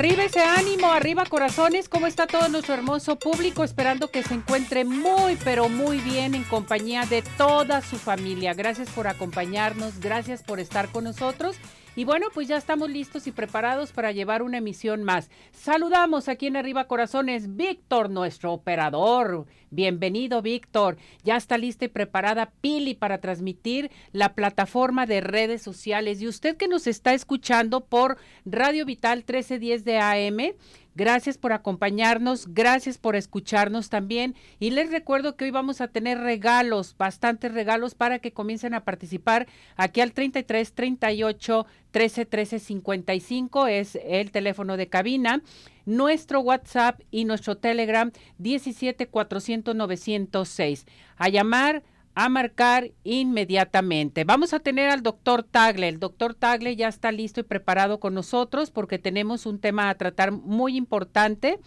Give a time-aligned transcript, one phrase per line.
[0.00, 3.64] Arriba ese ánimo, arriba corazones, ¿cómo está todo nuestro hermoso público?
[3.64, 8.54] Esperando que se encuentre muy, pero muy bien en compañía de toda su familia.
[8.54, 11.58] Gracias por acompañarnos, gracias por estar con nosotros
[11.96, 15.28] y bueno, pues ya estamos listos y preparados para llevar una emisión más.
[15.52, 19.44] Saludamos aquí en Arriba Corazones, Víctor, nuestro operador.
[19.70, 20.96] Bienvenido, Víctor.
[21.22, 26.20] Ya está lista y preparada Pili para transmitir la plataforma de redes sociales.
[26.20, 30.54] Y usted que nos está escuchando por Radio Vital 1310 de AM,
[30.96, 34.34] Gracias por acompañarnos, gracias por escucharnos también.
[34.58, 38.84] Y les recuerdo que hoy vamos a tener regalos, bastantes regalos para que comiencen a
[38.84, 39.46] participar
[39.76, 45.42] aquí al 33 38 13 13 55 es el teléfono de cabina.
[45.86, 50.86] Nuestro WhatsApp y nuestro Telegram 17 400 906.
[51.16, 51.82] A llamar
[52.14, 54.24] a marcar inmediatamente.
[54.24, 55.88] Vamos a tener al doctor Tagle.
[55.88, 59.94] El doctor Tagle ya está listo y preparado con nosotros porque tenemos un tema a
[59.94, 61.60] tratar muy importante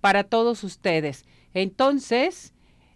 [0.00, 1.24] para todos ustedes.
[1.54, 2.54] Entonces,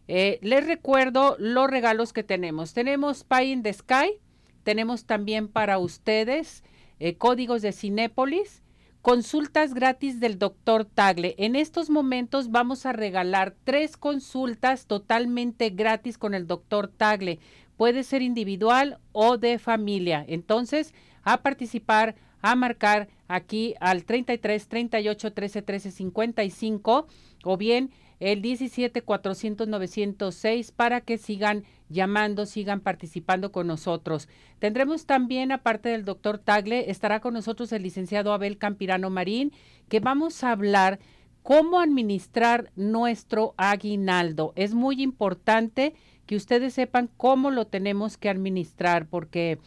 [0.09, 2.73] eh, les recuerdo los regalos que tenemos.
[2.73, 4.21] Tenemos Pie in the Sky,
[4.63, 6.63] tenemos también para ustedes
[6.99, 8.63] eh, códigos de Cinépolis,
[9.07, 11.37] Consultas gratis del doctor Tagle.
[11.39, 17.39] En estos momentos vamos a regalar tres consultas totalmente gratis con el doctor Tagle.
[17.77, 20.25] Puede ser individual o de familia.
[20.27, 27.07] Entonces, a participar, a marcar aquí al 33 38 13 13 55
[27.45, 34.29] o bien el 17 400 906 para que sigan llamando, sigan participando con nosotros.
[34.59, 39.53] Tendremos también, aparte del doctor Tagle, estará con nosotros el licenciado Abel Campirano Marín,
[39.89, 40.99] que vamos a hablar
[41.43, 44.53] cómo administrar nuestro aguinaldo.
[44.57, 45.95] Es muy importante
[46.27, 49.59] que ustedes sepan cómo lo tenemos que administrar, porque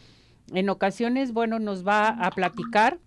[0.52, 2.98] en ocasiones, bueno, nos va a platicar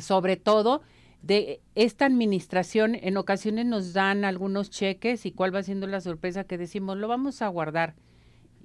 [0.00, 0.82] sobre todo
[1.22, 6.44] de esta administración en ocasiones nos dan algunos cheques y cuál va siendo la sorpresa
[6.44, 7.94] que decimos, lo vamos a guardar.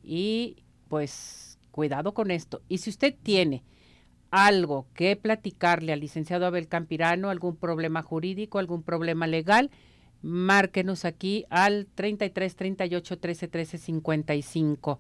[0.04, 2.62] Y pues cuidado con esto.
[2.70, 3.64] Y si usted tiene
[4.32, 9.72] algo que platicarle al licenciado Abel Campirano, algún problema jurídico, algún problema legal,
[10.22, 15.00] márquenos aquí al 33 38 13 13 55.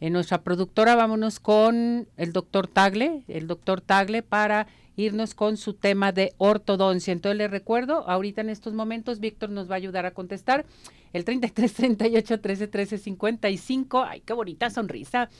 [0.00, 4.66] En nuestra productora vámonos con el doctor Tagle, el doctor Tagle para
[4.96, 7.12] irnos con su tema de ortodoncia.
[7.12, 10.64] Entonces les recuerdo, ahorita en estos momentos Víctor nos va a ayudar a contestar
[11.12, 14.04] el 33 38 13 13 55.
[14.04, 15.30] Ay, qué bonita sonrisa.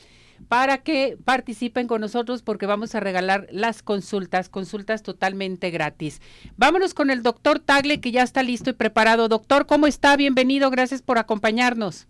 [0.48, 6.20] Para que participen con nosotros porque vamos a regalar las consultas, consultas totalmente gratis.
[6.56, 9.28] Vámonos con el doctor Tagle que ya está listo y preparado.
[9.28, 10.16] Doctor, ¿cómo está?
[10.16, 12.08] Bienvenido, gracias por acompañarnos.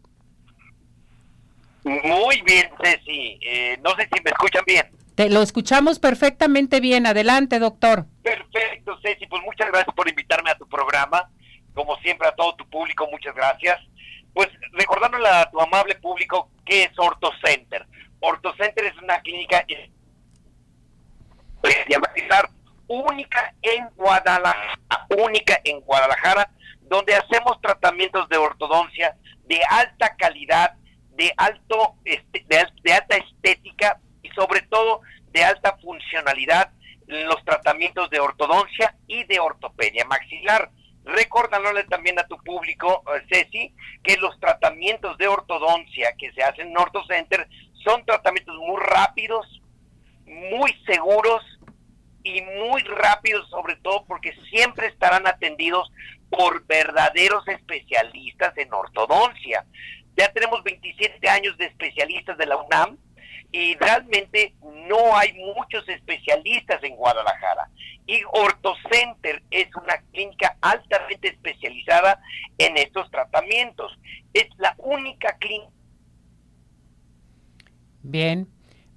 [1.84, 3.38] Muy bien, Ceci.
[3.42, 5.03] Eh, no sé si me escuchan bien.
[5.14, 7.06] Te lo escuchamos perfectamente bien.
[7.06, 8.06] Adelante, doctor.
[8.22, 9.26] Perfecto, Ceci.
[9.26, 11.30] Pues muchas gracias por invitarme a tu programa.
[11.72, 13.78] Como siempre, a todo tu público, muchas gracias.
[14.32, 17.86] Pues recordándole a tu amable público qué es OrtoCenter.
[18.20, 19.64] OrtoCenter es una clínica
[22.86, 24.78] única en Guadalajara,
[25.16, 26.50] única en Guadalajara,
[26.82, 30.74] donde hacemos tratamientos de ortodoncia de alta calidad,
[31.10, 35.02] de alto este, de alta estética sobre todo
[35.32, 36.70] de alta funcionalidad
[37.06, 40.70] los tratamientos de ortodoncia y de ortopedia maxilar.
[41.04, 46.68] Recordándole también a tu público, eh, Ceci, que los tratamientos de ortodoncia que se hacen
[46.68, 47.46] en OrtoCenter
[47.84, 49.60] son tratamientos muy rápidos,
[50.24, 51.42] muy seguros
[52.22, 55.92] y muy rápidos, sobre todo porque siempre estarán atendidos
[56.30, 59.66] por verdaderos especialistas en ortodoncia.
[60.16, 62.96] Ya tenemos 27 años de especialistas de la UNAM
[63.54, 64.52] y realmente
[64.88, 67.70] no hay muchos especialistas en Guadalajara.
[68.04, 72.20] Y OrtoCenter es una clínica altamente especializada
[72.58, 73.96] en estos tratamientos.
[74.32, 75.70] Es la única clínica.
[78.02, 78.48] Bien,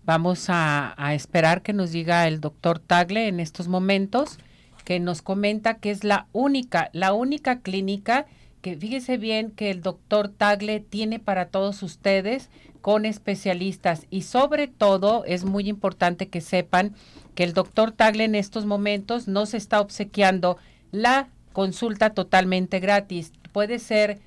[0.03, 4.39] vamos a, a esperar que nos diga el doctor Tagle en estos momentos,
[4.83, 8.25] que nos comenta que es la única, la única clínica
[8.63, 12.49] que fíjese bien que el doctor Tagle tiene para todos ustedes
[12.81, 16.95] con especialistas y sobre todo es muy importante que sepan
[17.35, 20.57] que el doctor Tagle en estos momentos no se está obsequiando
[20.91, 23.31] la consulta totalmente gratis.
[23.51, 24.19] Puede ser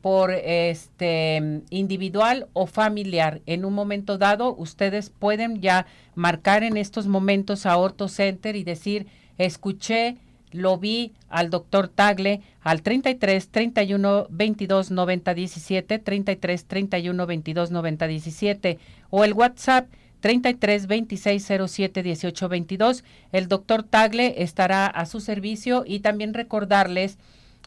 [0.00, 3.40] por este individual o familiar.
[3.46, 8.62] En un momento dado, ustedes pueden ya marcar en estos momentos a Orto Center y
[8.62, 10.16] decir, escuché,
[10.56, 18.06] lo vi al doctor Tagle al 33 31 22 90 17, 33 31 22 90
[18.06, 18.78] 17
[19.10, 19.88] o el WhatsApp
[20.20, 23.04] 33 26 07 18 22.
[23.32, 27.18] El doctor Tagle estará a su servicio y también recordarles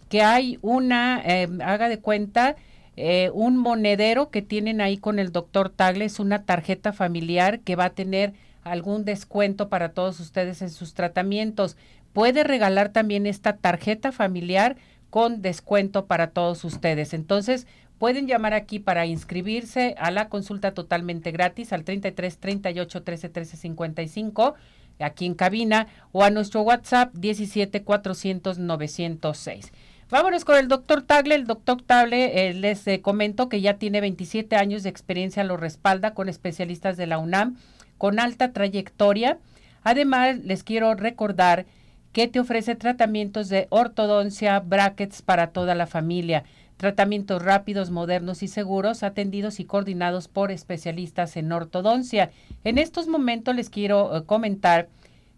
[0.10, 2.56] que hay una, eh, haga de cuenta,
[2.98, 7.76] eh, un monedero que tienen ahí con el doctor Tagle, es una tarjeta familiar que
[7.76, 8.34] va a tener
[8.64, 11.78] algún descuento para todos ustedes en sus tratamientos.
[12.14, 14.78] Puede regalar también esta tarjeta familiar
[15.10, 17.14] con descuento para todos ustedes.
[17.14, 17.68] Entonces,
[17.98, 23.58] pueden llamar aquí para inscribirse a la consulta totalmente gratis al 33 38 13 13
[23.58, 24.56] 55
[25.00, 29.72] aquí en cabina o a nuestro WhatsApp 17 400 906.
[30.10, 31.36] Vámonos con el doctor Tagle.
[31.36, 35.56] El doctor Tagle eh, les eh, comento que ya tiene 27 años de experiencia, lo
[35.56, 37.58] respalda con especialistas de la UNAM
[38.00, 39.38] con alta trayectoria.
[39.84, 41.66] Además, les quiero recordar
[42.14, 46.44] que te ofrece tratamientos de ortodoncia, brackets para toda la familia,
[46.78, 52.32] tratamientos rápidos, modernos y seguros, atendidos y coordinados por especialistas en ortodoncia.
[52.64, 54.88] En estos momentos les quiero eh, comentar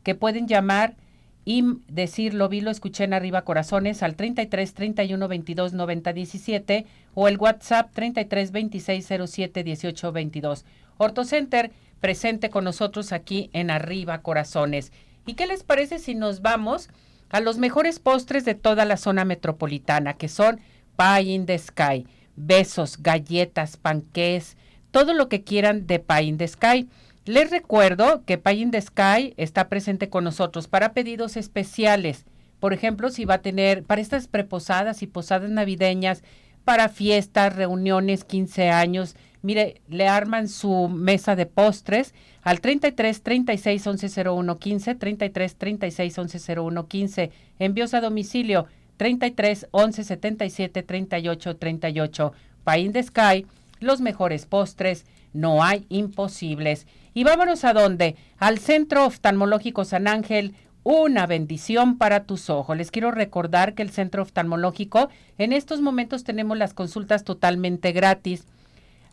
[0.03, 0.95] que pueden llamar
[1.44, 6.85] y decir lo vi, lo escuché en arriba corazones al 33 31 22 90 17
[7.15, 10.65] o el WhatsApp 33 26 07 18 22.
[10.97, 14.91] Ortocenter presente con nosotros aquí en arriba corazones.
[15.25, 16.89] ¿Y qué les parece si nos vamos
[17.29, 20.59] a los mejores postres de toda la zona metropolitana, que son
[20.97, 24.57] Pie in the Sky, besos, galletas, panqués,
[24.91, 26.89] todo lo que quieran de Pie in the Sky?
[27.25, 32.25] Les recuerdo que Pay in the Sky está presente con nosotros para pedidos especiales.
[32.59, 36.24] Por ejemplo, si va a tener para estas preposadas y posadas navideñas,
[36.65, 43.88] para fiestas, reuniones, 15 años, mire, le arman su mesa de postres al 33 36
[43.88, 48.67] 11 01 15, 33 36 11 01 15, envíos a domicilio
[48.97, 52.33] 33 11 77 38 38.
[52.63, 53.45] Pay in the Sky,
[53.79, 56.88] los mejores postres, no hay imposibles.
[57.13, 58.15] Y vámonos a dónde?
[58.38, 62.77] Al Centro Oftalmológico San Ángel, una bendición para tus ojos.
[62.77, 68.45] Les quiero recordar que el Centro Oftalmológico, en estos momentos tenemos las consultas totalmente gratis.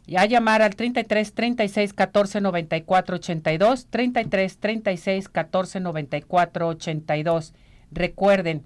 [0.09, 7.53] Ya llamar al 33 36 14 94 82, 33 36 14 94 82.
[7.91, 8.63] Recuerden,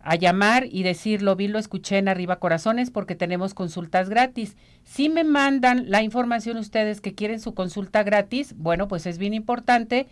[0.00, 4.56] a llamar y decir lo vi, lo escuché en Arriba Corazones porque tenemos consultas gratis.
[4.82, 9.32] Si me mandan la información ustedes que quieren su consulta gratis, bueno, pues es bien
[9.32, 10.08] importante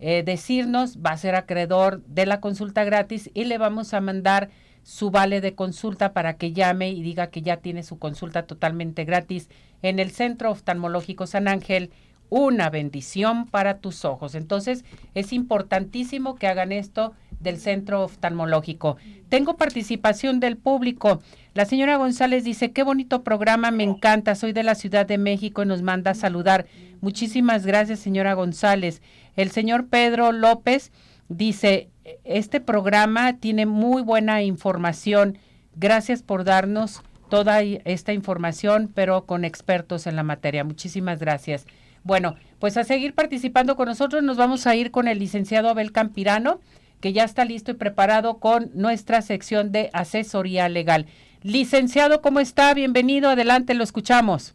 [0.00, 4.50] eh, decirnos, va a ser acreedor de la consulta gratis y le vamos a mandar
[4.82, 9.04] su vale de consulta para que llame y diga que ya tiene su consulta totalmente
[9.04, 9.48] gratis
[9.82, 11.90] en el Centro Oftalmológico San Ángel
[12.34, 14.34] una bendición para tus ojos.
[14.34, 18.96] Entonces, es importantísimo que hagan esto del centro oftalmológico.
[19.28, 21.20] Tengo participación del público.
[21.52, 25.62] La señora González dice, qué bonito programa, me encanta, soy de la Ciudad de México
[25.62, 26.64] y nos manda a saludar.
[27.02, 29.02] Muchísimas gracias, señora González.
[29.36, 30.90] El señor Pedro López
[31.28, 31.90] dice,
[32.24, 35.38] este programa tiene muy buena información.
[35.76, 40.64] Gracias por darnos toda esta información, pero con expertos en la materia.
[40.64, 41.66] Muchísimas gracias.
[42.04, 45.92] Bueno, pues a seguir participando con nosotros nos vamos a ir con el licenciado Abel
[45.92, 46.60] Campirano,
[47.00, 51.06] que ya está listo y preparado con nuestra sección de asesoría legal.
[51.42, 52.74] Licenciado, ¿cómo está?
[52.74, 54.54] Bienvenido, adelante, lo escuchamos.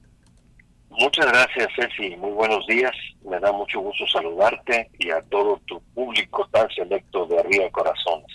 [1.00, 2.16] Muchas gracias, Ceci.
[2.16, 2.92] Muy buenos días.
[3.24, 8.26] Me da mucho gusto saludarte y a todo tu público tan selecto de Arriba Corazones.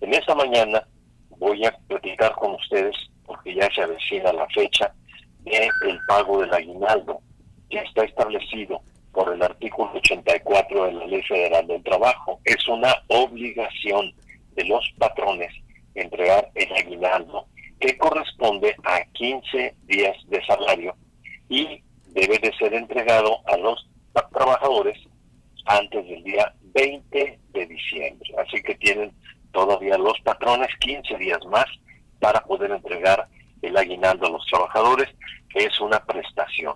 [0.00, 0.88] En esta mañana
[1.36, 2.96] voy a platicar con ustedes,
[3.26, 4.90] porque ya se avecina la fecha,
[5.40, 7.20] de el pago del aguinaldo
[7.68, 8.80] que está establecido
[9.12, 12.40] por el artículo 84 de la Ley Federal del Trabajo.
[12.44, 14.14] Es una obligación
[14.54, 15.52] de los patrones
[15.94, 17.44] entregar el aguinaldo,
[17.78, 20.96] que corresponde a 15 días de salario
[21.52, 21.82] y
[22.14, 23.86] debe de ser entregado a los
[24.32, 24.98] trabajadores
[25.66, 28.34] antes del día 20 de diciembre.
[28.38, 29.12] Así que tienen
[29.52, 31.66] todavía los patrones 15 días más
[32.20, 33.28] para poder entregar
[33.60, 35.10] el aguinaldo a los trabajadores,
[35.50, 36.74] que es una prestación.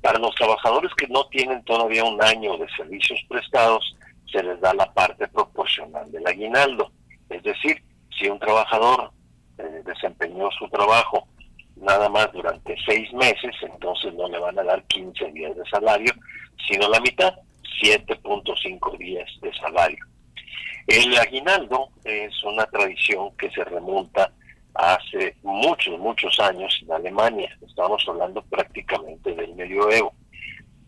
[0.00, 3.96] Para los trabajadores que no tienen todavía un año de servicios prestados,
[4.32, 6.90] se les da la parte proporcional del aguinaldo.
[7.28, 7.82] Es decir,
[8.18, 9.10] si un trabajador
[9.58, 11.28] eh, desempeñó su trabajo
[11.76, 16.12] nada más durante seis meses, entonces no le van a dar 15 días de salario,
[16.68, 17.34] sino la mitad,
[17.82, 20.04] 7.5 días de salario.
[20.86, 24.32] El aguinaldo es una tradición que se remonta
[24.74, 27.56] hace muchos, muchos años en Alemania.
[27.66, 30.14] Estamos hablando prácticamente del medioevo.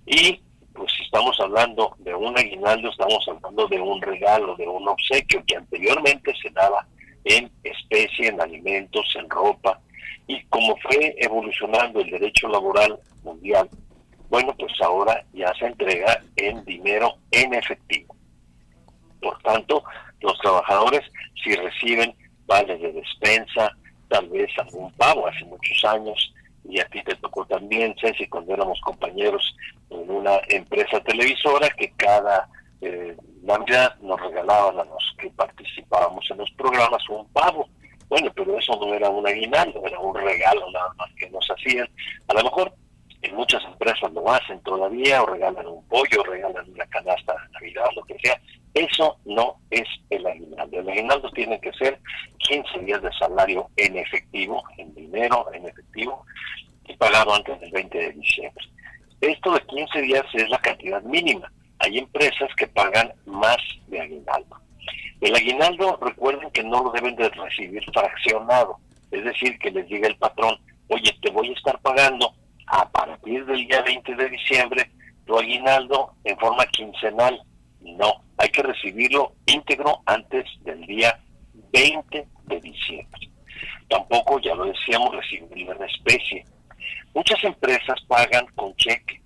[0.07, 0.41] Y
[0.73, 5.43] pues si estamos hablando de un aguinaldo, estamos hablando de un regalo, de un obsequio
[5.47, 6.87] que anteriormente se daba
[7.25, 9.81] en especie, en alimentos, en ropa.
[10.27, 13.69] Y como fue evolucionando el derecho laboral mundial,
[14.29, 18.15] bueno, pues ahora ya se entrega en dinero en efectivo.
[19.21, 19.83] Por tanto,
[20.21, 21.03] los trabajadores,
[21.43, 22.15] si reciben
[22.47, 23.71] vales de despensa,
[24.09, 26.35] tal vez algún pago hace muchos años,
[26.65, 29.57] y a ti te tocó también, Ceci, cuando éramos compañeros
[29.91, 32.49] en una empresa televisora que cada
[32.81, 37.69] eh, Navidad nos regalaban a los que participábamos en los programas un pavo.
[38.09, 41.89] Bueno, pero eso no era un aguinaldo, era un regalo nada más que nos hacían.
[42.29, 42.73] A lo mejor
[43.23, 47.53] en muchas empresas lo hacen todavía, o regalan un pollo, o regalan una canasta de
[47.53, 48.41] Navidad, lo que sea.
[48.75, 50.79] Eso no es el aguinaldo.
[50.79, 51.99] El aguinaldo tiene que ser
[52.39, 56.25] 15 días de salario en efectivo, en dinero, en efectivo,
[56.87, 58.65] y pagado antes del 20 de diciembre.
[59.21, 61.51] Esto de 15 días es la cantidad mínima.
[61.81, 64.61] Hay empresas que pagan más de aguinaldo.
[65.21, 68.79] El aguinaldo, recuerden que no lo deben de recibir fraccionado,
[69.11, 70.57] es decir, que les diga el patrón,
[70.89, 72.33] oye, te voy a estar pagando
[72.67, 74.91] a partir del día 20 de diciembre
[75.27, 77.43] tu aguinaldo en forma quincenal.
[77.81, 81.19] No, hay que recibirlo íntegro antes del día
[81.73, 83.29] 20 de diciembre.
[83.89, 86.45] Tampoco, ya lo decíamos, recibirlo en especie.
[87.15, 89.21] Muchas empresas pagan con cheque.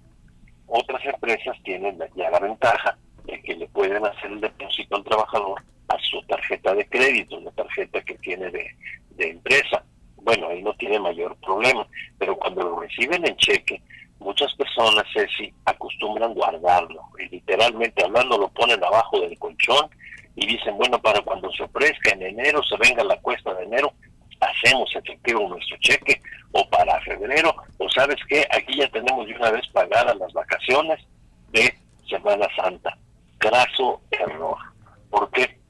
[0.67, 5.63] Otras empresas tienen ya la ventaja de que le pueden hacer el depósito al trabajador
[5.95, 8.67] a su tarjeta de crédito, la tarjeta que tiene de,
[9.11, 9.85] de empresa
[10.25, 11.87] bueno, ahí no tiene mayor problema,
[12.19, 13.83] pero cuando lo reciben en cheque,
[14.19, 19.91] muchas personas, Ceci, acostumbran guardarlo, y literalmente hablando lo ponen abajo del colchón
[20.37, 23.93] y dicen, bueno, para cuando se ofrezca en enero, se venga la cuesta de enero,
[24.41, 26.21] hacemos efectivo nuestro cheque,
[26.53, 31.01] o para febrero, o sabes qué, aquí ya tenemos de una vez pagadas las vacaciones
[31.51, 31.75] de
[32.09, 32.97] Semana Santa.
[33.39, 34.57] Graso error.
[35.11, 35.62] ¿Por qué?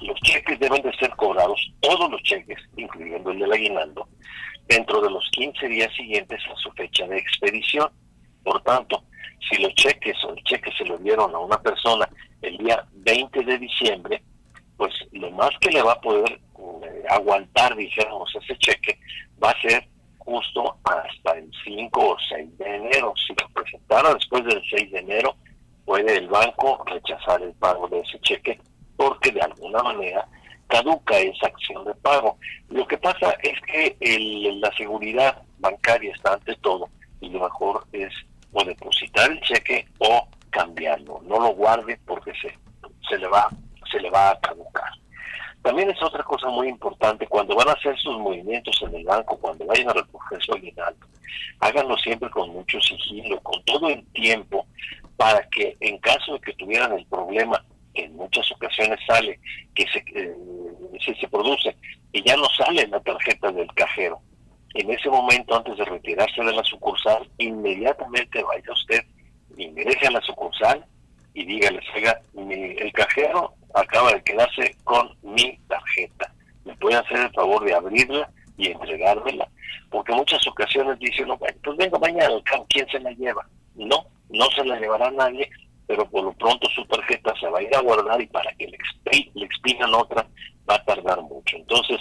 [0.00, 4.08] Los cheques deben de ser cobrados, todos los cheques, incluyendo el del aguinaldo,
[4.66, 7.90] dentro de los 15 días siguientes a su fecha de expedición.
[8.42, 9.04] Por tanto,
[9.48, 12.08] si los cheques o el cheque se lo dieron a una persona
[12.42, 14.22] el día 20 de diciembre,
[14.76, 18.98] pues lo más que le va a poder eh, aguantar, dijéramos, ese cheque
[19.42, 19.86] va a ser
[20.18, 23.14] justo hasta el 5 o 6 de enero.
[23.26, 25.36] Si lo presentara después del 6 de enero,
[25.84, 28.58] puede el banco rechazar el pago de ese cheque
[29.04, 30.26] porque de alguna manera
[30.68, 32.38] caduca esa acción de pago.
[32.70, 33.96] Lo que pasa es que
[34.60, 36.88] la seguridad bancaria está ante todo
[37.20, 38.12] y lo mejor es
[38.52, 41.20] o depositar el cheque o cambiarlo.
[41.24, 42.56] No lo guarde porque se,
[43.08, 43.48] se, le, va,
[43.90, 44.90] se le va a caducar.
[45.62, 49.38] También es otra cosa muy importante, cuando van a hacer sus movimientos en el banco,
[49.38, 51.06] cuando vayan a recoger su aguinaldo,
[51.60, 54.66] háganlo siempre con mucho sigilo, con todo el tiempo,
[55.16, 57.64] para que en caso de que tuvieran el problema
[57.94, 59.38] que en muchas ocasiones sale,
[59.74, 60.34] que se, eh,
[61.20, 61.76] se, produce,
[62.12, 64.20] y ya no sale la tarjeta del cajero.
[64.74, 69.04] En ese momento, antes de retirarse de la sucursal, inmediatamente vaya usted,
[69.56, 70.84] ingrese a la sucursal
[71.32, 76.32] y dígale, oiga, el cajero acaba de quedarse con mi tarjeta.
[76.64, 79.48] ¿Me puede hacer el favor de abrirla y entregármela?
[79.90, 82.34] Porque muchas ocasiones dicen, no, pues venga mañana,
[82.68, 83.46] ¿quién se la lleva?
[83.76, 85.48] No, no se la llevará nadie
[85.86, 88.66] pero por lo pronto su tarjeta se va a ir a guardar y para que
[88.66, 88.78] le,
[89.34, 90.26] le expidan otra
[90.68, 91.56] va a tardar mucho.
[91.56, 92.00] Entonces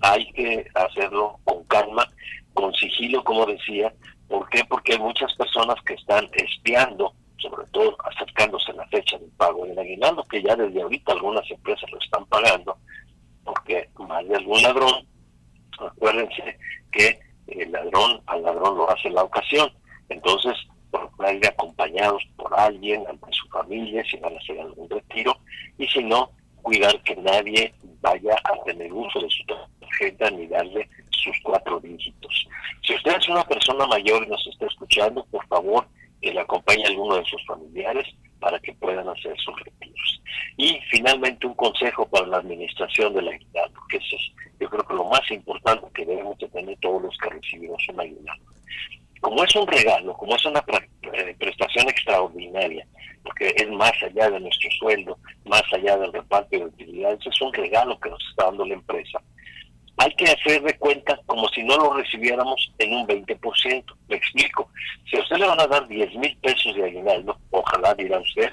[0.00, 2.06] hay que hacerlo con calma,
[2.54, 3.92] con sigilo, como decía.
[4.28, 4.64] ¿Por qué?
[4.64, 9.64] Porque hay muchas personas que están espiando, sobre todo acercándose a la fecha del pago
[9.64, 12.76] del aguinaldo, que ya desde ahorita algunas empresas lo están pagando,
[13.44, 15.06] porque más de algún ladrón,
[15.78, 16.58] acuérdense
[16.92, 19.72] que el ladrón al ladrón lo hace la ocasión.
[20.10, 20.54] Entonces,
[21.18, 25.36] por ir acompañados por alguien, ante su familia, si van a hacer algún retiro,
[25.76, 26.30] y si no,
[26.62, 29.44] cuidar que nadie vaya a tener uso de su
[29.80, 32.46] tarjeta ni darle sus cuatro dígitos.
[32.86, 35.88] Si usted es una persona mayor y nos está escuchando, por favor,
[36.22, 38.06] que le acompañe a alguno de sus familiares
[38.38, 40.22] para que puedan hacer sus retiros.
[40.56, 44.04] Y finalmente un consejo para la administración de la aguinaldo, que es
[44.60, 48.00] yo creo que lo más importante que debemos de tener todos los que recibimos un
[48.00, 48.44] aguinaldo
[49.20, 50.64] como es un regalo, como es una
[51.12, 52.86] eh, prestación extraordinaria,
[53.22, 57.52] porque es más allá de nuestro sueldo, más allá del reparto de utilidades, es un
[57.52, 59.20] regalo que nos está dando la empresa.
[59.96, 63.84] Hay que hacer de cuenta como si no lo recibiéramos en un 20%.
[64.08, 64.70] Me explico.
[65.10, 68.52] Si a usted le van a dar 10 mil pesos de aguinaldo, ojalá dirá usted,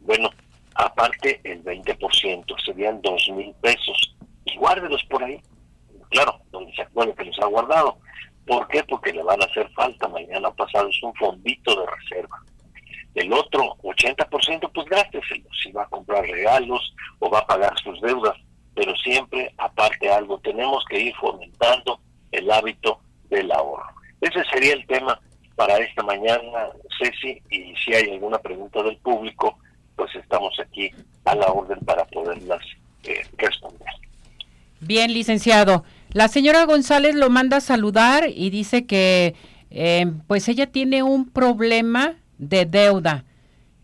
[0.00, 0.30] bueno,
[0.76, 4.16] aparte el 20% serían 2 mil pesos.
[4.46, 5.42] Y guárdelos por ahí
[6.10, 7.98] claro, donde se acuerde que los ha guardado.
[8.48, 8.82] ¿Por qué?
[8.82, 12.42] Porque le van a hacer falta mañana pasado, es un fondito de reserva.
[13.14, 18.00] El otro 80% pues gásteselo, si va a comprar regalos o va a pagar sus
[18.00, 18.34] deudas,
[18.74, 22.00] pero siempre aparte algo, tenemos que ir fomentando
[22.32, 23.92] el hábito del ahorro.
[24.22, 25.20] Ese sería el tema
[25.54, 29.58] para esta mañana, Ceci, y si hay alguna pregunta del público,
[29.94, 30.90] pues estamos aquí
[31.26, 32.62] a la orden para poderlas
[33.04, 33.88] eh, responder.
[34.80, 35.84] Bien, licenciado.
[36.12, 39.34] La señora González lo manda a saludar y dice que
[39.70, 43.24] eh, pues ella tiene un problema de deuda,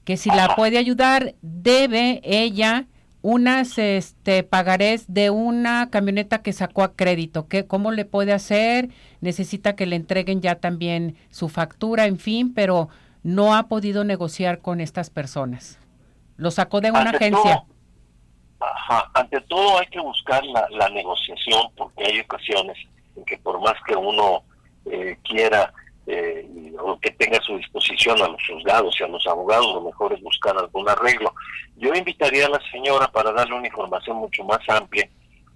[0.05, 2.87] que si la puede ayudar, debe ella
[3.21, 8.91] unas este pagarés de una camioneta que sacó a crédito, que cómo le puede hacer,
[9.21, 12.89] necesita que le entreguen ya también su factura, en fin, pero
[13.23, 15.79] no ha podido negociar con estas personas.
[16.37, 17.65] Lo sacó de una agencia.
[18.75, 22.77] Ajá, ante todo hay que buscar la, negociación porque hay ocasiones
[23.17, 24.43] en que por más que uno
[24.87, 25.73] eh, quiera
[26.07, 26.47] eh,
[26.79, 30.13] o que tenga a su disposición a los juzgados y a los abogados, lo mejor
[30.13, 31.33] es buscar algún arreglo.
[31.77, 35.09] Yo invitaría a la señora para darle una información mucho más amplia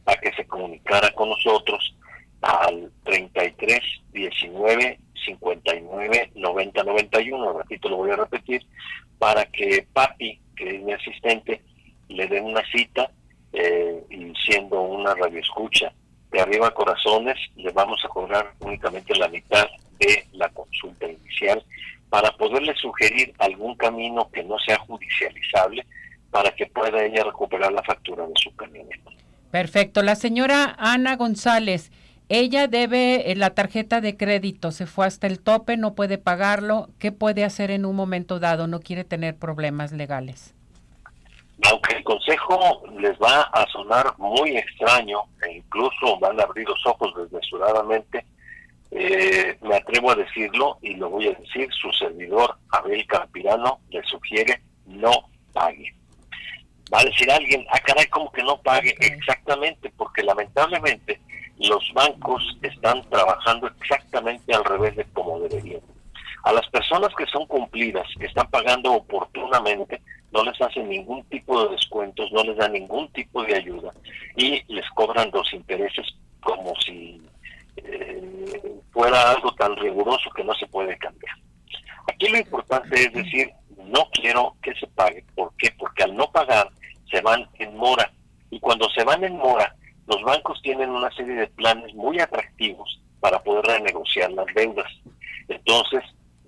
[0.06, 1.94] a que se comunicara con nosotros
[2.40, 3.80] al 33
[4.12, 8.64] 19 59 90 91, repito, lo voy a repetir,
[9.18, 11.62] para que papi, que es mi asistente,
[12.08, 13.10] le den una cita
[13.52, 15.92] eh, y siendo una radioescucha
[16.30, 19.66] de arriba corazones, le vamos a cobrar únicamente la mitad
[19.98, 21.62] de la consulta inicial
[22.10, 25.86] para poderle sugerir algún camino que no sea judicializable
[26.30, 29.10] para que pueda ella recuperar la factura de su camioneta.
[29.50, 30.02] Perfecto.
[30.02, 31.90] La señora Ana González,
[32.28, 36.90] ella debe eh, la tarjeta de crédito, se fue hasta el tope, no puede pagarlo.
[36.98, 38.66] ¿Qué puede hacer en un momento dado?
[38.66, 40.54] No quiere tener problemas legales.
[42.08, 48.24] Consejo les va a sonar muy extraño e incluso van a abrir los ojos desmesuradamente,
[48.90, 54.02] eh, me atrevo a decirlo y lo voy a decir, su servidor Abel Campirano le
[54.04, 55.94] sugiere no pague.
[56.90, 58.96] Va a decir alguien, ah caray, ¿cómo que no pague?
[59.00, 61.20] Exactamente, porque lamentablemente
[61.58, 65.82] los bancos están trabajando exactamente al revés de como deberían.
[66.44, 70.00] A las personas que son cumplidas, que están pagando oportunamente,
[70.32, 73.92] no les hacen ningún tipo de descuentos, no les dan ningún tipo de ayuda
[74.36, 76.06] y les cobran los intereses
[76.40, 77.20] como si
[77.76, 81.36] eh, fuera algo tan riguroso que no se puede cambiar.
[82.12, 83.50] Aquí lo importante es decir,
[83.84, 85.24] no quiero que se pague.
[85.34, 85.70] ¿Por qué?
[85.78, 86.70] Porque al no pagar
[87.10, 88.10] se van en mora.
[88.50, 89.74] Y cuando se van en mora,
[90.06, 94.90] los bancos tienen una serie de planes muy atractivos para poder renegociar las deudas.
[95.48, 96.02] Entonces,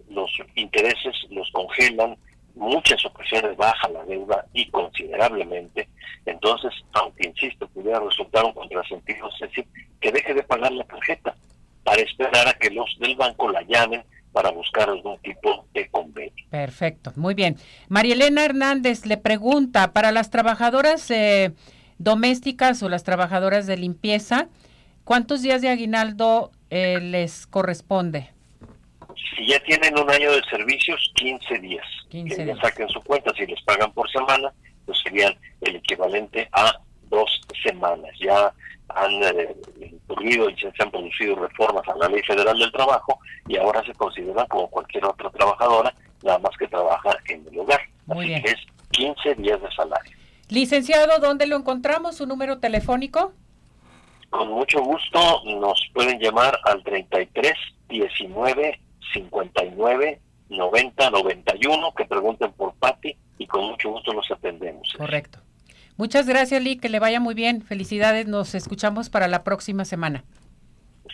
[0.08, 2.16] los intereses los congelan,
[2.54, 5.88] muchas ocasiones baja la deuda y considerablemente.
[6.26, 9.66] Entonces, aunque insisto, pudiera resultar un contrasentido, es decir,
[10.00, 11.34] que deje de pagar la tarjeta
[11.84, 16.44] para esperar a que los del banco la llamen para buscar algún tipo de convenio.
[16.50, 17.56] Perfecto, muy bien.
[17.88, 21.52] María Elena Hernández le pregunta, para las trabajadoras eh,
[21.98, 24.48] domésticas o las trabajadoras de limpieza,
[25.04, 28.30] ¿cuántos días de aguinaldo eh, les corresponde?
[29.36, 31.86] Si ya tienen un año de servicios, 15 días.
[32.08, 32.58] 15 que días.
[32.60, 34.52] saquen su cuenta, si les pagan por semana,
[34.86, 36.72] pues serían el equivalente a
[37.08, 38.10] dos semanas.
[38.20, 38.52] Ya
[38.88, 39.54] han eh,
[40.08, 43.92] ocurrido y se han producido reformas a la Ley Federal del Trabajo y ahora se
[43.94, 47.80] consideran como cualquier otra trabajadora, nada más que trabajar en el hogar.
[48.06, 48.58] Muy Así que es
[48.90, 50.16] 15 días de salario.
[50.48, 52.16] Licenciado, ¿dónde lo encontramos?
[52.16, 53.32] ¿Su número telefónico?
[54.30, 57.54] Con mucho gusto nos pueden llamar al 33
[57.88, 58.80] 19
[59.12, 64.92] 59 90 91 que pregunten por Patti y con mucho gusto los atendemos.
[64.96, 65.38] Correcto.
[65.96, 67.62] Muchas gracias, Lee, que le vaya muy bien.
[67.62, 70.24] Felicidades, nos escuchamos para la próxima semana.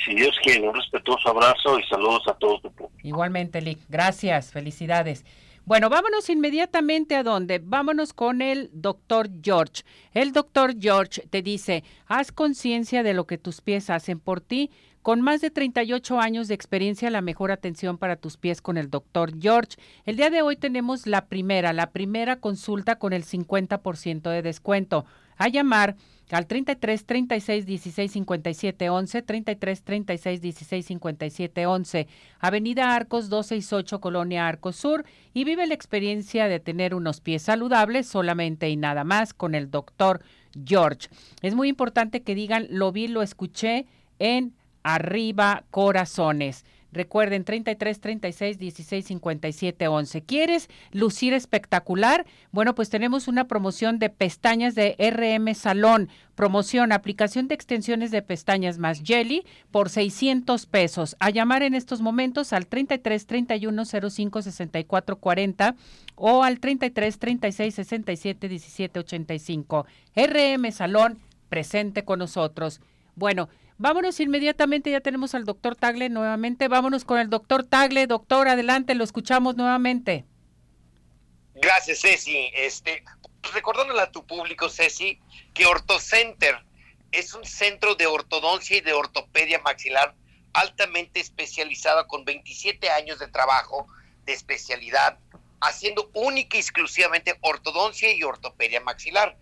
[0.04, 3.00] Si Dios quiere, un respetuoso abrazo y saludos a todos tu público.
[3.02, 3.78] Igualmente, Lee.
[3.88, 5.24] Gracias, felicidades.
[5.64, 7.60] Bueno, vámonos inmediatamente a dónde.
[7.60, 9.82] Vámonos con el doctor George.
[10.12, 14.70] El doctor George te dice, haz conciencia de lo que tus pies hacen por ti.
[15.06, 18.90] Con más de 38 años de experiencia, la mejor atención para tus pies con el
[18.90, 19.76] doctor George.
[20.04, 25.06] El día de hoy tenemos la primera, la primera consulta con el 50% de descuento.
[25.36, 25.94] A llamar
[26.32, 32.08] al 33 36 16 57 11, 33 36 16 57 11,
[32.40, 38.08] Avenida Arcos 268, Colonia Arcos Sur, y vive la experiencia de tener unos pies saludables
[38.08, 40.22] solamente y nada más con el doctor
[40.64, 41.10] George.
[41.42, 43.86] Es muy importante que digan, lo vi, lo escuché
[44.18, 44.52] en
[44.86, 46.64] Arriba Corazones.
[46.92, 50.22] Recuerden 33 36 16 57 11.
[50.22, 52.24] ¿Quieres lucir espectacular?
[52.52, 56.08] Bueno, pues tenemos una promoción de pestañas de RM Salón.
[56.36, 61.16] Promoción, aplicación de extensiones de pestañas más Jelly por 600 pesos.
[61.18, 65.74] A llamar en estos momentos al 33 31 05 64 40
[66.14, 69.86] o al 33 36 67 17 85.
[70.14, 71.18] RM Salón
[71.48, 72.80] presente con nosotros.
[73.16, 76.68] Bueno, Vámonos inmediatamente, ya tenemos al doctor Tagle nuevamente.
[76.68, 78.06] Vámonos con el doctor Tagle.
[78.06, 80.24] Doctor, adelante, lo escuchamos nuevamente.
[81.54, 82.50] Gracias, Ceci.
[82.54, 83.04] Este,
[83.52, 85.20] recordándole a tu público, Ceci,
[85.52, 86.64] que OrtoCenter
[87.12, 90.14] es un centro de ortodoncia y de ortopedia maxilar
[90.54, 93.86] altamente especializado con 27 años de trabajo
[94.24, 95.18] de especialidad,
[95.60, 99.36] haciendo única y exclusivamente ortodoncia y ortopedia maxilar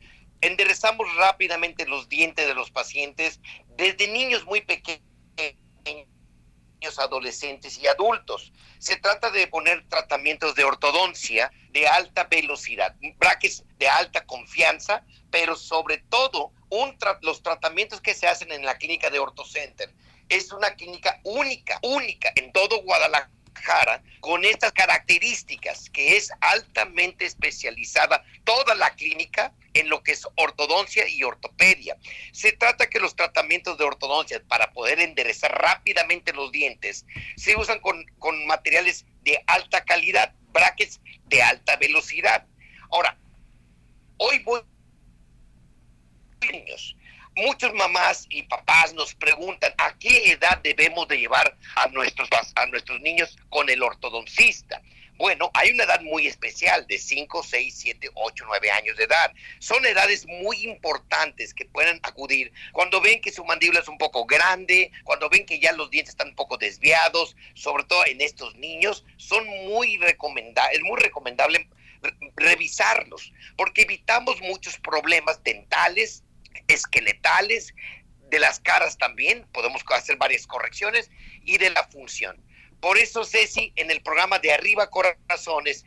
[0.46, 3.40] enderezamos rápidamente los dientes de los pacientes
[3.76, 5.02] desde niños muy pequeños,
[6.98, 8.52] adolescentes y adultos.
[8.78, 15.56] Se trata de poner tratamientos de ortodoncia de alta velocidad, brackets de alta confianza, pero
[15.56, 19.94] sobre todo un los tratamientos que se hacen en la clínica de OrtoCenter.
[20.28, 23.30] Es una clínica única, única en todo Guadalajara
[24.20, 31.08] con estas características, que es altamente especializada toda la clínica en lo que es ortodoncia
[31.08, 31.96] y ortopedia.
[32.32, 37.04] Se trata que los tratamientos de ortodoncia para poder enderezar rápidamente los dientes
[37.36, 42.46] se usan con, con materiales de alta calidad, brackets de alta velocidad.
[42.90, 43.18] Ahora,
[44.18, 44.62] hoy voy
[46.52, 46.96] niños
[47.36, 52.66] muchos mamás y papás nos preguntan a qué edad debemos de llevar a nuestros, a
[52.66, 54.80] nuestros niños con el ortodoncista.
[55.16, 59.32] Bueno, hay una edad muy especial de 5, 6, 7, 8, 9 años de edad.
[59.60, 64.24] Son edades muy importantes que pueden acudir cuando ven que su mandíbula es un poco
[64.24, 68.56] grande, cuando ven que ya los dientes están un poco desviados, sobre todo en estos
[68.56, 71.68] niños, son muy es muy recomendable
[72.36, 76.24] revisarlos porque evitamos muchos problemas dentales,
[76.68, 77.74] esqueletales,
[78.30, 81.10] de las caras también, podemos hacer varias correcciones,
[81.44, 82.42] y de la función.
[82.80, 85.84] Por eso, Ceci, en el programa de Arriba Corazones,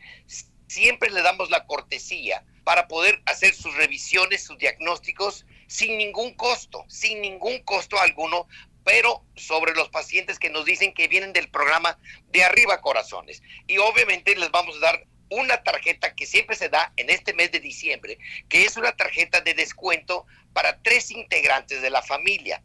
[0.66, 6.84] siempre le damos la cortesía para poder hacer sus revisiones, sus diagnósticos, sin ningún costo,
[6.88, 8.46] sin ningún costo alguno,
[8.84, 11.98] pero sobre los pacientes que nos dicen que vienen del programa
[12.30, 13.42] de Arriba Corazones.
[13.66, 17.52] Y obviamente les vamos a dar una tarjeta que siempre se da en este mes
[17.52, 22.62] de diciembre, que es una tarjeta de descuento para tres integrantes de la familia.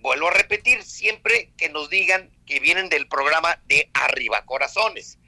[0.00, 5.18] Vuelvo a repetir, siempre que nos digan que vienen del programa de Arriba Corazones.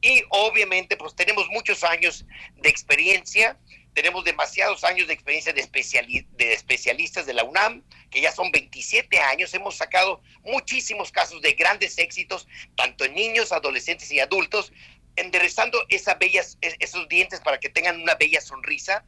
[0.00, 3.58] Y obviamente, pues tenemos muchos años de experiencia,
[3.94, 9.18] tenemos demasiados años de experiencia de, de especialistas de la UNAM, que ya son 27
[9.18, 12.46] años, hemos sacado muchísimos casos de grandes éxitos,
[12.76, 14.70] tanto en niños, adolescentes y adultos,
[15.16, 19.04] enderezando esas bellas, esos dientes para que tengan una bella sonrisa,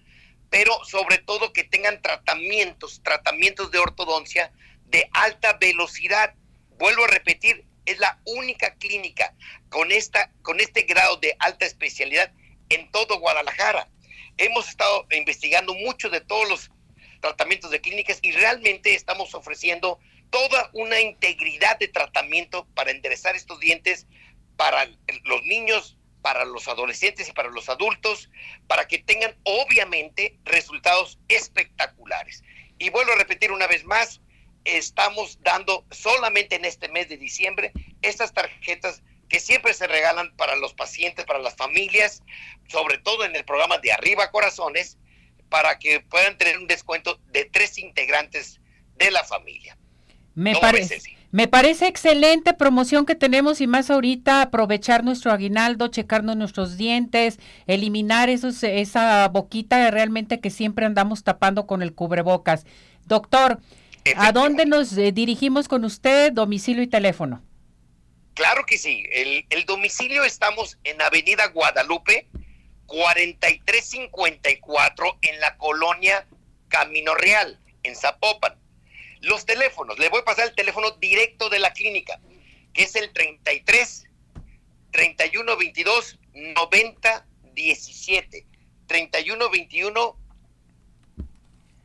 [0.50, 4.52] pero sobre todo que tengan tratamientos, tratamientos de ortodoncia
[4.86, 6.34] de alta velocidad.
[6.78, 9.34] Vuelvo a repetir, es la única clínica
[9.68, 12.32] con, esta, con este grado de alta especialidad
[12.68, 13.88] en todo Guadalajara.
[14.38, 16.70] Hemos estado investigando mucho de todos los
[17.20, 19.98] tratamientos de clínicas y realmente estamos ofreciendo
[20.30, 24.06] toda una integridad de tratamiento para enderezar estos dientes
[24.56, 24.86] para
[25.24, 28.30] los niños, para los adolescentes y para los adultos,
[28.66, 32.42] para que tengan obviamente resultados espectaculares.
[32.78, 34.20] Y vuelvo a repetir una vez más,
[34.64, 40.56] estamos dando solamente en este mes de diciembre estas tarjetas que siempre se regalan para
[40.56, 42.22] los pacientes, para las familias,
[42.68, 44.96] sobre todo en el programa de Arriba Corazones,
[45.48, 48.60] para que puedan tener un descuento de tres integrantes
[48.96, 49.76] de la familia.
[50.34, 51.17] Me parece.
[51.30, 57.38] Me parece excelente promoción que tenemos y más ahorita aprovechar nuestro aguinaldo, checarnos nuestros dientes,
[57.66, 62.64] eliminar esos, esa boquita realmente que siempre andamos tapando con el cubrebocas.
[63.04, 63.60] Doctor,
[64.16, 67.42] ¿a dónde nos eh, dirigimos con usted, domicilio y teléfono?
[68.32, 69.04] Claro que sí.
[69.12, 72.26] El, el domicilio estamos en Avenida Guadalupe,
[72.86, 76.26] 4354, en la colonia
[76.68, 78.54] Camino Real, en Zapopan.
[79.20, 82.20] Los teléfonos, le voy a pasar el teléfono directo de la clínica,
[82.72, 84.06] que es el 33
[84.92, 88.46] 31 22 90 17
[88.86, 90.16] 31 21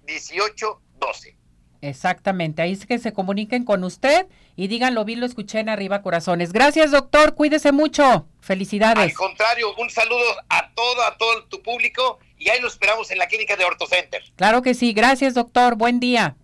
[0.05, 1.37] 18 12.
[1.81, 6.01] Exactamente, ahí es que se comuniquen con usted y díganlo bien, lo escuché en arriba
[6.01, 6.53] corazones.
[6.53, 8.25] Gracias, doctor, cuídese mucho.
[8.39, 9.03] Felicidades.
[9.03, 13.17] Al contrario, un saludo a todo, a todo tu público y ahí lo esperamos en
[13.17, 14.23] la clínica de OrtoCenter.
[14.37, 15.75] Claro que sí, gracias, doctor.
[15.75, 16.37] Buen día.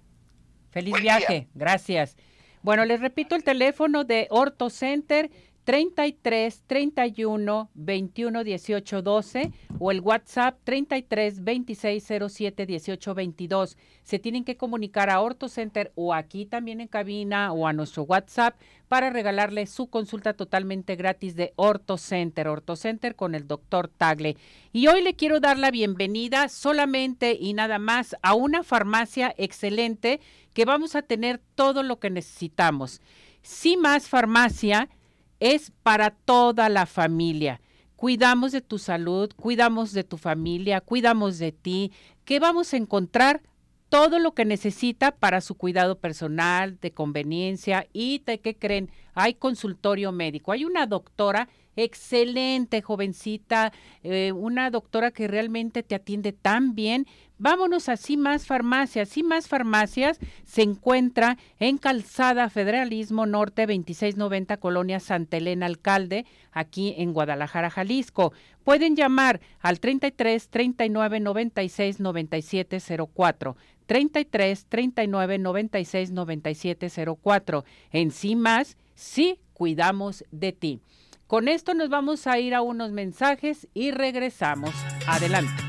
[0.71, 2.15] Feliz viaje, gracias.
[2.61, 5.31] Bueno, les repito el teléfono de Orto Center
[5.69, 13.77] 33 31 21 18 12 o el WhatsApp 33 26 07 18 22.
[14.01, 18.01] Se tienen que comunicar a Orto Center o aquí también en cabina o a nuestro
[18.01, 22.73] WhatsApp para regalarle su consulta totalmente gratis de Orto Center, Orto
[23.15, 24.37] con el doctor Tagle.
[24.73, 30.19] Y hoy le quiero dar la bienvenida solamente y nada más a una farmacia excelente
[30.55, 33.03] que vamos a tener todo lo que necesitamos.
[33.43, 34.89] Sin más farmacia
[35.39, 37.61] es para toda la familia.
[37.95, 41.91] Cuidamos de tu salud, cuidamos de tu familia, cuidamos de ti,
[42.23, 43.41] que vamos a encontrar
[43.89, 49.33] todo lo que necesita para su cuidado personal, de conveniencia y de qué creen, hay
[49.33, 50.51] consultorio médico.
[50.51, 53.73] Hay una doctora excelente, jovencita,
[54.03, 57.07] eh, una doctora que realmente te atiende tan bien.
[57.41, 59.17] Vámonos a más Farmacias.
[59.23, 67.13] más Farmacias se encuentra en Calzada Federalismo Norte 2690, Colonia Santa Elena Alcalde, aquí en
[67.13, 68.33] Guadalajara, Jalisco.
[68.65, 72.77] Pueden llamar al 33 39 96 97
[73.15, 73.55] 04.
[73.85, 76.89] 33 39 96 97
[77.23, 77.63] 04.
[77.91, 80.81] En sí más, sí cuidamos de ti.
[81.25, 84.71] Con esto nos vamos a ir a unos mensajes y regresamos.
[85.07, 85.68] Adelante.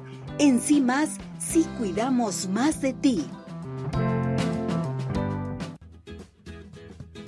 [0.41, 3.23] En sí más, sí cuidamos más de ti.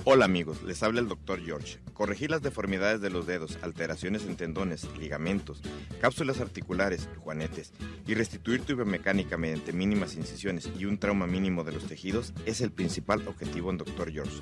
[0.03, 1.77] Hola amigos, les habla el doctor George.
[1.93, 5.61] Corregir las deformidades de los dedos, alteraciones en tendones, ligamentos,
[6.01, 7.71] cápsulas articulares, juanetes
[8.07, 12.61] y restituir tu biomecánica mediante mínimas incisiones y un trauma mínimo de los tejidos es
[12.61, 14.11] el principal objetivo en Dr.
[14.11, 14.41] George.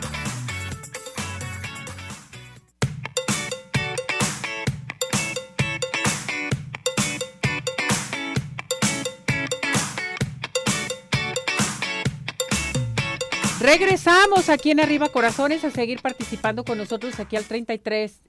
[13.61, 18.19] Regresamos aquí en Arriba Corazones a seguir participando con nosotros aquí al 33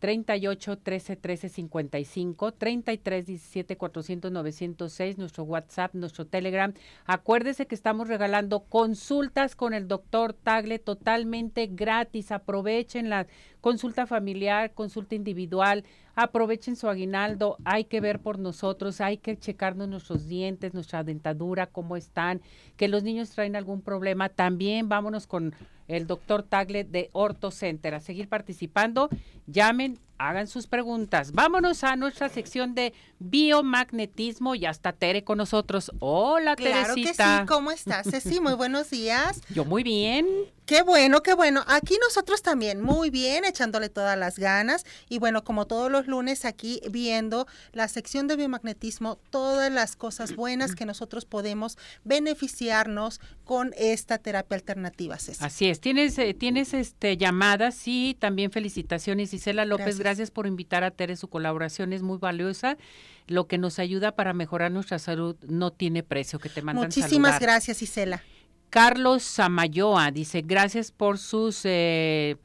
[0.00, 6.74] 38 13 13 55, 33 17 400 906, nuestro WhatsApp, nuestro Telegram.
[7.06, 12.32] Acuérdese que estamos regalando consultas con el doctor Tagle totalmente gratis.
[12.32, 13.28] Aprovechen la
[13.60, 17.56] consulta familiar, consulta individual, aprovechen su aguinaldo.
[17.64, 22.40] Hay que ver por nosotros, hay que checarnos nuestros dientes, nuestra dentadura, cómo están,
[22.76, 24.28] que los niños traen algún problema.
[24.28, 25.54] También vámonos con
[25.88, 27.94] el doctor Tagle de Orto Center.
[27.94, 29.08] A seguir participando,
[29.46, 31.32] llamen, hagan sus preguntas.
[31.32, 34.54] Vámonos a nuestra sección de biomagnetismo.
[34.54, 35.90] Ya está Tere con nosotros.
[35.98, 39.40] Hola, claro que sí, ¿cómo estás, Sí, Muy buenos días.
[39.54, 40.26] Yo muy bien.
[40.70, 41.64] Qué bueno, qué bueno.
[41.66, 44.86] Aquí nosotros también, muy bien, echándole todas las ganas.
[45.08, 50.36] Y bueno, como todos los lunes, aquí viendo la sección de biomagnetismo, todas las cosas
[50.36, 55.42] buenas que nosotros podemos beneficiarnos con esta terapia alternativa, Ceci.
[55.42, 55.80] Así es.
[55.80, 59.98] Tienes, eh, tienes este llamadas y también felicitaciones, Isela López.
[59.98, 60.30] Gracias.
[60.30, 61.16] por invitar a Tere.
[61.16, 62.78] Su colaboración es muy valiosa
[63.26, 67.40] lo que nos ayuda para mejorar nuestra salud no tiene precio que te mandan Muchísimas
[67.40, 68.22] gracias, Isela.
[68.70, 72.36] Carlos Samayoa dice, gracias por sus eh,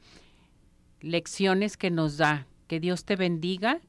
[1.00, 2.46] lecciones que nos da.
[2.66, 3.80] Que Dios te bendiga.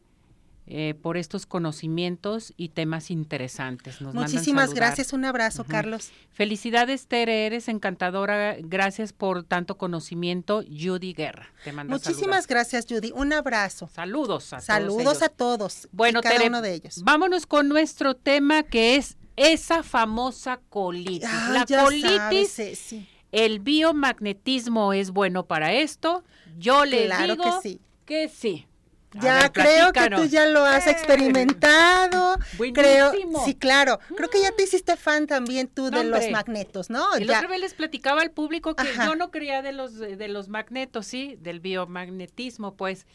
[0.70, 4.02] Eh, por estos conocimientos y temas interesantes.
[4.02, 6.12] Muchísimas gracias, un abrazo, Carlos.
[6.30, 8.58] Felicidades, Tere, eres encantadora.
[8.60, 11.48] Gracias por tanto conocimiento, Judy Guerra.
[11.64, 13.14] Te Muchísimas gracias, Judy.
[13.16, 13.88] Un abrazo.
[13.88, 15.88] Saludos a Saludos todos a todos.
[15.94, 17.02] Bueno, cada uno de ellos.
[17.02, 21.30] Vámonos con nuestro tema que es esa famosa colitis.
[21.52, 22.96] la colitis,
[23.32, 26.24] el biomagnetismo es bueno para esto.
[26.58, 27.82] Yo le digo que sí.
[28.06, 28.68] Que sí.
[29.14, 32.38] Ya creo que tú ya lo has experimentado.
[32.74, 33.14] Creo,
[33.46, 34.00] sí, claro.
[34.16, 37.16] Creo que ya te hiciste fan también tú de los magnetos, ¿no?
[37.16, 40.50] El otra vez les platicaba al público que yo no creía de los de los
[40.50, 43.06] magnetos, sí, del biomagnetismo, pues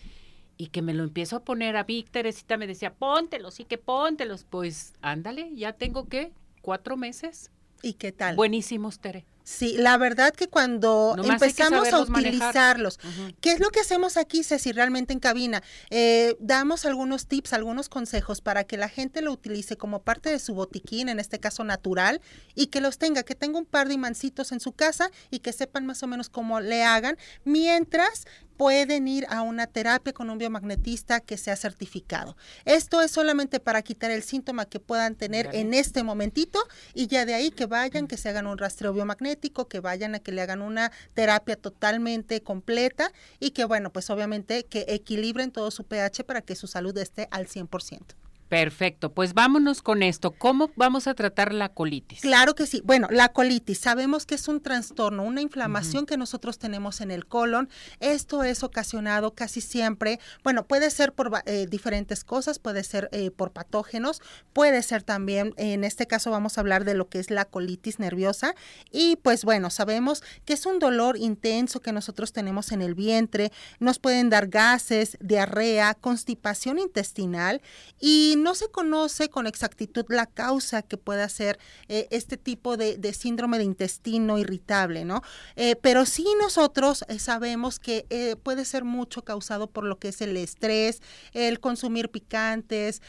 [0.62, 3.78] y que me lo empiezo a poner a Víctor, Teresita me decía, póntelos, sí que
[3.78, 4.46] póntelos.
[4.48, 7.50] Pues ándale, ya tengo que cuatro meses.
[7.82, 8.36] ¿Y qué tal?
[8.36, 9.24] Buenísimos, Tere.
[9.42, 13.00] Sí, la verdad que cuando empezamos a utilizarlos,
[13.40, 15.64] ¿qué es lo que hacemos aquí, Ceci, realmente en cabina?
[15.90, 20.38] Eh, damos algunos tips, algunos consejos para que la gente lo utilice como parte de
[20.38, 22.20] su botiquín, en este caso natural,
[22.54, 25.52] y que los tenga, que tenga un par de imancitos en su casa y que
[25.52, 28.26] sepan más o menos cómo le hagan, mientras
[28.62, 32.36] pueden ir a una terapia con un biomagnetista que sea certificado.
[32.64, 36.60] Esto es solamente para quitar el síntoma que puedan tener en este momentito
[36.94, 40.20] y ya de ahí que vayan, que se hagan un rastreo biomagnético, que vayan a
[40.20, 45.72] que le hagan una terapia totalmente completa y que bueno, pues obviamente que equilibren todo
[45.72, 48.21] su pH para que su salud esté al 100%.
[48.52, 50.30] Perfecto, pues vámonos con esto.
[50.30, 52.20] ¿Cómo vamos a tratar la colitis?
[52.20, 52.82] Claro que sí.
[52.84, 57.24] Bueno, la colitis, sabemos que es un trastorno, una inflamación que nosotros tenemos en el
[57.24, 57.70] colon.
[58.00, 63.30] Esto es ocasionado casi siempre, bueno, puede ser por eh, diferentes cosas, puede ser eh,
[63.30, 64.20] por patógenos,
[64.52, 68.00] puede ser también, en este caso vamos a hablar de lo que es la colitis
[68.00, 68.54] nerviosa.
[68.90, 73.50] Y pues bueno, sabemos que es un dolor intenso que nosotros tenemos en el vientre,
[73.80, 77.62] nos pueden dar gases, diarrea, constipación intestinal
[77.98, 83.12] y no se conoce con exactitud la causa que puede hacer eh, este tipo de,
[83.14, 85.22] síndrome de intestino irritable, ¿no?
[85.56, 88.06] Eh, pero sí nosotros eh, sabemos que
[88.42, 91.00] puede ser mucho causado por lo que es el estrés,
[91.32, 93.02] el consumir picantes,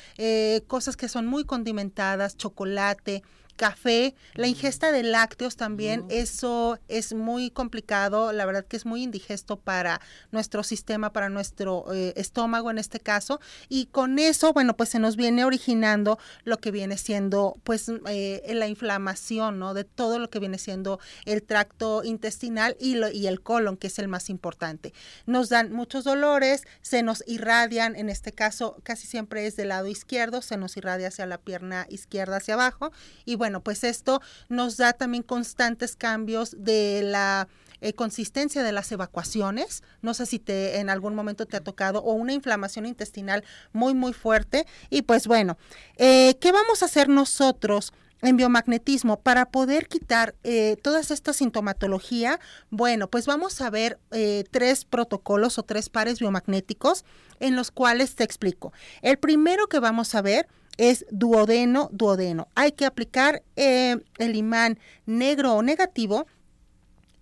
[0.67, 3.23] cosas que son muy condimentadas, chocolate
[3.55, 9.03] café, la ingesta de lácteos también, eso es muy complicado, la verdad que es muy
[9.03, 13.39] indigesto para nuestro sistema, para nuestro eh, estómago en este caso,
[13.69, 18.41] y con eso, bueno, pues se nos viene originando lo que viene siendo, pues, eh,
[18.53, 19.73] la inflamación, ¿no?
[19.73, 23.87] De todo lo que viene siendo el tracto intestinal y, lo, y el colon, que
[23.87, 24.93] es el más importante.
[25.25, 29.87] Nos dan muchos dolores, se nos irradian, en este caso casi siempre es del lado
[29.87, 32.91] izquierdo, se nos irradia hacia la pierna izquierda, hacia abajo,
[33.25, 37.47] y bueno, pues esto nos da también constantes cambios de la
[37.83, 39.83] eh, consistencia de las evacuaciones.
[40.01, 43.93] No sé si te en algún momento te ha tocado o una inflamación intestinal muy
[43.93, 44.65] muy fuerte.
[44.89, 45.57] Y pues bueno,
[45.97, 47.91] eh, ¿qué vamos a hacer nosotros?
[48.21, 52.39] en biomagnetismo para poder quitar eh, toda esta sintomatología,
[52.69, 53.99] bueno, pues vamos a ver
[54.49, 57.03] tres protocolos o tres pares biomagnéticos
[57.41, 58.71] en los cuales te explico.
[59.01, 60.47] El primero que vamos a ver
[60.77, 62.47] es duodeno, duodeno.
[62.55, 66.25] Hay que aplicar eh, el imán negro o negativo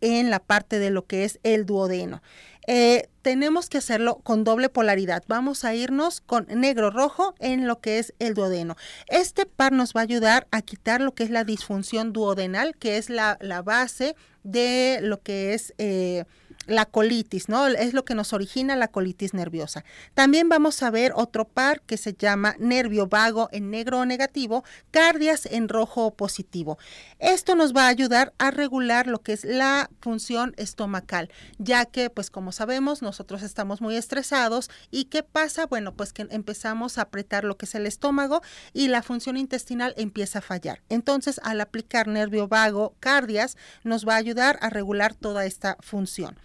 [0.02, 2.22] en la parte de lo que es el duodeno.
[2.68, 5.24] eh, tenemos que hacerlo con doble polaridad.
[5.28, 8.76] Vamos a irnos con negro-rojo en lo que es el duodeno.
[9.08, 12.98] Este par nos va a ayudar a quitar lo que es la disfunción duodenal, que
[12.98, 15.74] es la, la base de lo que es...
[15.78, 16.26] Eh,
[16.68, 17.68] la colitis, ¿no?
[17.68, 19.84] Es lo que nos origina la colitis nerviosa.
[20.14, 24.64] También vamos a ver otro par que se llama nervio vago en negro o negativo,
[24.92, 26.78] cardias en rojo o positivo.
[27.20, 32.10] Esto nos va a ayudar a regular lo que es la función estomacal, ya que,
[32.10, 35.66] pues como sabemos, nosotros estamos muy estresados y ¿qué pasa?
[35.66, 38.42] Bueno, pues que empezamos a apretar lo que es el estómago
[38.74, 40.82] y la función intestinal empieza a fallar.
[40.90, 46.38] Entonces, al aplicar nervio vago, cardias, nos va a ayudar a regular toda esta función.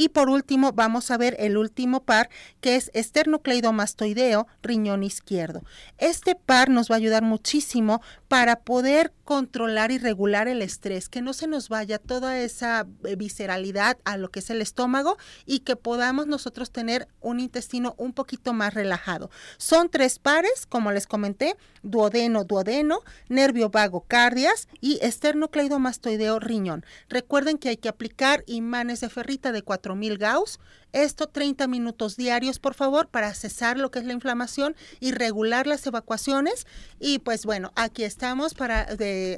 [0.00, 2.30] Y por último, vamos a ver el último par,
[2.62, 5.62] que es esternocleidomastoideo, riñón izquierdo.
[5.98, 11.20] Este par nos va a ayudar muchísimo para poder controlar y regular el estrés, que
[11.20, 15.60] no se nos vaya toda esa eh, visceralidad a lo que es el estómago y
[15.60, 19.30] que podamos nosotros tener un intestino un poquito más relajado.
[19.58, 26.84] Son tres pares, como les comenté, duodeno, duodeno, nervio vago, cardias y esternocleidomastoideo, riñón.
[27.08, 30.60] Recuerden que hay que aplicar imanes de ferrita de 4000 Gauss
[30.92, 35.68] esto 30 minutos diarios, por favor, para cesar lo que es la inflamación y regular
[35.68, 36.66] las evacuaciones.
[36.98, 38.88] Y pues bueno, aquí estamos para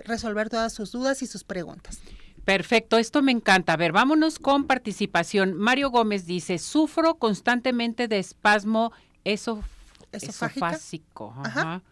[0.07, 2.01] resolver todas sus dudas y sus preguntas.
[2.47, 3.75] Perfecto, esto me encanta.
[3.75, 5.53] A ver, vámonos con participación.
[5.55, 8.93] Mario Gómez dice, sufro constantemente de espasmo
[9.25, 11.35] esofágico.
[11.45, 11.83] Ajá.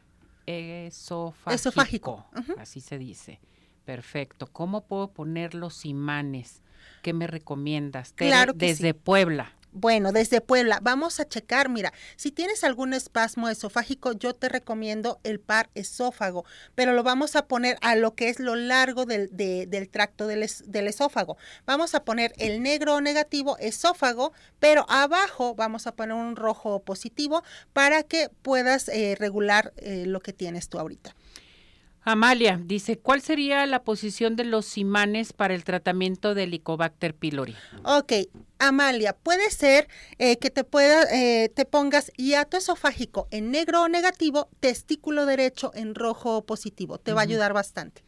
[0.46, 2.26] Esofágico.
[2.58, 3.40] Así se dice.
[3.84, 4.46] Perfecto.
[4.46, 6.62] ¿Cómo puedo poner los imanes?
[7.02, 8.12] ¿Qué me recomiendas?
[8.12, 9.54] Claro Desde Puebla.
[9.72, 15.20] Bueno, desde Puebla, vamos a checar, mira, si tienes algún espasmo esofágico, yo te recomiendo
[15.22, 16.44] el par esófago,
[16.74, 20.44] pero lo vamos a poner a lo que es lo largo del, del tracto del,
[20.66, 21.36] del, esófago.
[21.66, 27.44] Vamos a poner el negro negativo esófago, pero abajo vamos a poner un rojo positivo
[27.72, 31.14] para que puedas eh, regular eh, lo que tienes tú ahorita.
[32.02, 37.54] Amalia dice, ¿cuál sería la posición de los imanes para el tratamiento del Helicobacter pylori?
[37.84, 38.12] Ok,
[38.58, 39.88] Amalia, puede ser
[40.18, 45.72] eh, que te pueda, eh, te pongas hiato esofágico en negro o negativo, testículo derecho
[45.74, 46.98] en rojo o positivo.
[46.98, 48.02] Te va a ayudar bastante.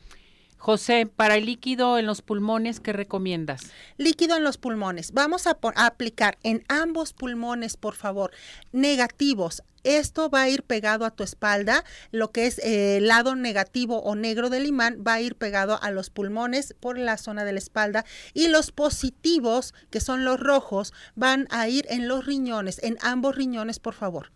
[0.63, 3.63] José, para el líquido en los pulmones, ¿qué recomiendas?
[3.97, 5.11] Líquido en los pulmones.
[5.11, 8.31] Vamos a, aplicar en ambos pulmones, por favor,
[8.71, 9.65] negativos.
[9.85, 11.85] Esto va a ir pegado a tu espalda.
[12.11, 15.83] Lo que es eh, el lado negativo o negro del imán va a ir pegado
[15.83, 18.05] a los pulmones por la zona de la espalda.
[18.35, 23.37] Y los positivos, que son los rojos, van a ir en los riñones, en ambos
[23.37, 24.33] riñones, por favor.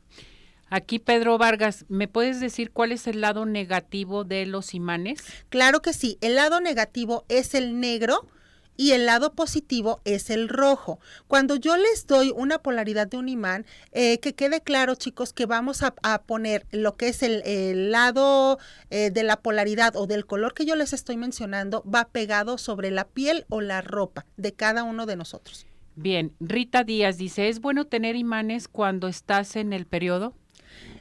[0.68, 5.22] Aquí, Pedro Vargas, ¿me puedes decir cuál es el lado negativo de los imanes?
[5.48, 6.18] Claro que sí.
[6.20, 8.26] El lado negativo es el negro
[8.76, 11.00] y el lado positivo es el rojo.
[11.26, 15.46] Cuando yo les doy una polaridad de un imán, eh, que quede claro, chicos, que
[15.46, 15.94] vamos a,
[16.26, 18.58] poner lo que es el, lado
[18.90, 22.90] eh, de la polaridad o del color que yo les estoy mencionando, va pegado sobre
[22.90, 25.66] la piel o la ropa de cada uno de nosotros.
[25.94, 30.34] Bien, Rita Díaz dice, ¿es bueno tener imanes cuando estás en el periodo?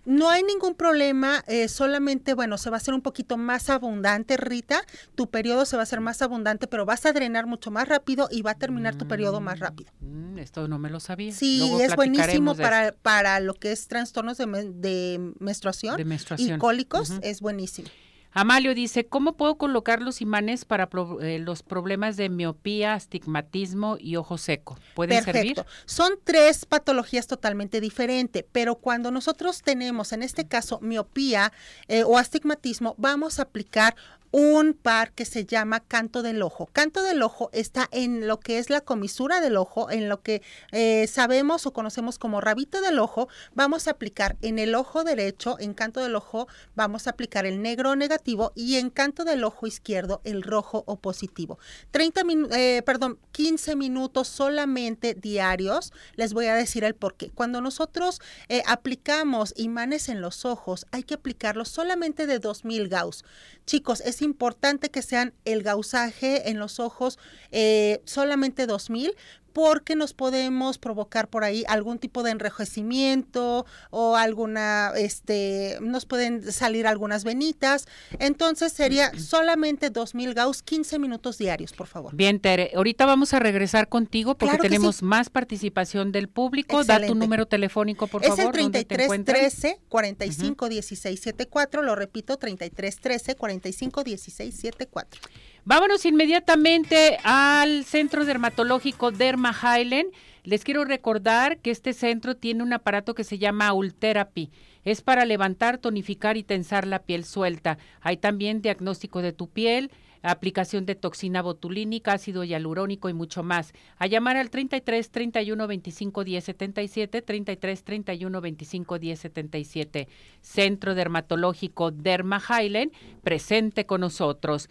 [0.06, 4.38] No hay ningún problema, eh, solamente, bueno, se va a hacer un poquito más abundante,
[4.38, 4.82] Rita.
[5.16, 8.28] Tu periodo se va a hacer más abundante, pero vas a drenar mucho más rápido
[8.32, 9.92] y va a terminar tu periodo más rápido.
[10.02, 11.34] Mm, esto no me lo sabía.
[11.34, 14.46] Sí, es buenísimo para, para lo que es trastornos de,
[14.76, 16.00] de, menstruación,
[16.38, 17.90] y cólicos, es buenísimo.
[18.38, 20.90] Amalio dice, ¿cómo puedo colocar los imanes para
[21.22, 24.78] eh, los problemas de miopía, astigmatismo y ojo seco?
[24.94, 25.66] ¿Pueden Perfecto.
[25.86, 31.54] Son tres patologías totalmente diferentes, pero cuando nosotros tenemos, en este caso, miopía
[31.88, 33.96] eh, o astigmatismo, vamos a aplicar
[34.38, 36.66] un par que se llama canto del ojo.
[36.74, 40.42] Canto del ojo está en lo que es la comisura del ojo, en lo que
[40.74, 43.30] eh, sabemos o conocemos como rabito del ojo.
[43.54, 47.62] Vamos a aplicar en el ojo derecho, en canto del ojo, vamos a aplicar el
[47.62, 51.58] negro negativo y en canto del ojo izquierdo el rojo o positivo.
[51.92, 55.94] 30 eh, perdón, 15 minutos solamente diarios.
[56.18, 57.30] Les voy a decir el por qué.
[57.30, 58.20] Cuando nosotros
[58.50, 63.24] eh, aplicamos imanes en los ojos, hay que aplicarlos solamente de 2000 Gauss.
[63.66, 67.18] Chicos, es importante que sean el gausaje en los ojos
[67.52, 69.16] eh, solamente 2000
[69.56, 76.52] porque nos podemos provocar por ahí algún tipo de enrojecimiento o alguna, este, nos pueden
[76.52, 77.88] salir algunas venitas.
[78.20, 82.14] Entonces sería solamente 2000 Gauss, 15 minutos diarios, por favor.
[82.14, 86.84] Bien, Tere, ahorita vamos a regresar contigo porque tenemos más participación del público.
[86.84, 88.38] Da tu número telefónico, por favor.
[88.38, 95.22] Es el 33 13 45 16 74, lo repito, 33 13 45 16 74.
[95.68, 100.12] Vámonos inmediatamente al Centro Dermatológico Derma Highland.
[100.44, 104.52] Les quiero recordar que este centro tiene un aparato que se llama Ultherapy.
[104.84, 107.80] Es para levantar, tonificar y tensar la piel suelta.
[108.02, 109.90] Hay también diagnóstico de tu piel,
[110.22, 113.74] aplicación de toxina botulínica, ácido hialurónico y mucho más.
[113.98, 120.08] A llamar al 33 31 25 10 77, 33 31 25 10 77.
[120.42, 122.92] Centro Dermatológico Derma Highland,
[123.24, 124.70] presente con nosotros.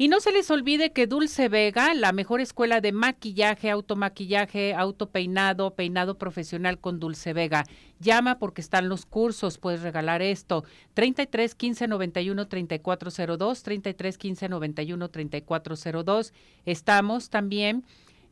[0.00, 5.74] Y no se les olvide que Dulce Vega, la mejor escuela de maquillaje, automaquillaje, autopeinado,
[5.74, 7.66] peinado profesional con Dulce Vega.
[7.98, 10.64] Llama porque están los cursos, puedes regalar esto.
[10.94, 16.32] 33 15 91 3402, 33 15 91 3402.
[16.64, 17.84] Estamos también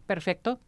[0.05, 0.59] Perfecto.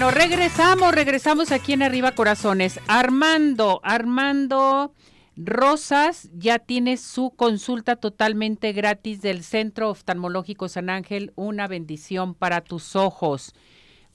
[0.00, 2.80] Bueno, regresamos, regresamos aquí en Arriba Corazones.
[2.88, 4.94] Armando, Armando
[5.36, 12.62] Rosas ya tiene su consulta totalmente gratis del Centro Oftalmológico San Ángel, una bendición para
[12.62, 13.52] tus ojos,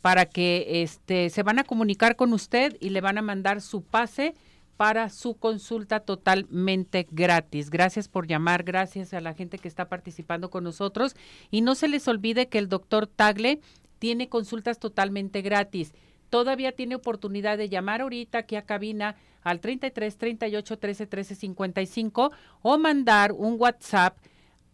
[0.01, 3.83] para que este se van a comunicar con usted y le van a mandar su
[3.83, 4.33] pase
[4.77, 7.69] para su consulta totalmente gratis.
[7.69, 11.15] Gracias por llamar, gracias a la gente que está participando con nosotros
[11.51, 13.59] y no se les olvide que el doctor Tagle
[14.05, 15.95] tiene consultas totalmente gratis.
[16.29, 22.31] Todavía tiene oportunidad de llamar ahorita aquí a cabina al 33 38 13 13 55
[22.61, 24.15] o mandar un WhatsApp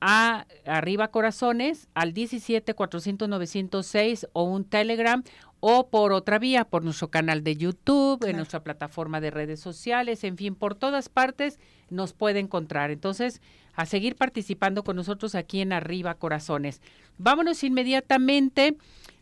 [0.02, 5.24] a Arriba Corazones al 17 400 906 o un Telegram
[5.62, 10.26] o por otra vía, por nuestro canal de YouTube, en nuestra plataforma de redes sociales,
[10.26, 11.58] en fin, por todas partes
[11.90, 12.92] nos puede encontrar.
[12.92, 13.42] Entonces,
[13.76, 16.82] a seguir participando con nosotros aquí en Arriba Corazones.
[17.18, 18.76] Vámonos inmediatamente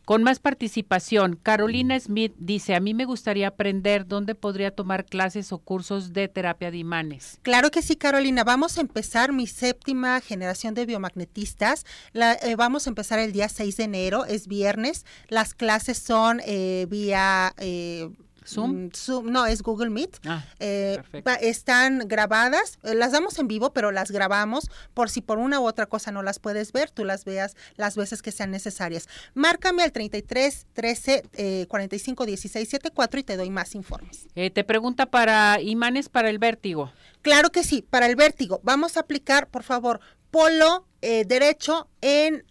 [0.09, 5.51] con más participación, Carolina Smith dice, a mí me gustaría aprender dónde podría tomar clases
[5.51, 7.37] o cursos de terapia de imanes.
[7.43, 8.43] Claro que sí, Carolina.
[8.43, 11.85] Vamos a empezar mi séptima generación de biomagnetistas.
[12.11, 15.05] La, eh, vamos a empezar el día 6 de enero, es viernes.
[15.27, 17.53] Las clases son eh, vía...
[17.59, 18.09] Eh,
[18.41, 19.31] Mm, Zoom.
[19.31, 20.17] no, es Google Meet.
[20.25, 21.01] Ah, eh,
[21.41, 25.67] están grabadas, eh, las damos en vivo, pero las grabamos por si por una u
[25.67, 29.07] otra cosa no las puedes ver, tú las veas las veces que sean necesarias.
[29.33, 34.27] Márcame al 33 13 45 16 74 y te doy más informes.
[34.35, 36.91] Eh, te pregunta para imanes para el vértigo.
[37.21, 38.61] Claro que sí, para el vértigo.
[38.63, 39.99] Vamos a aplicar, por favor,
[40.31, 42.43] polo derecho en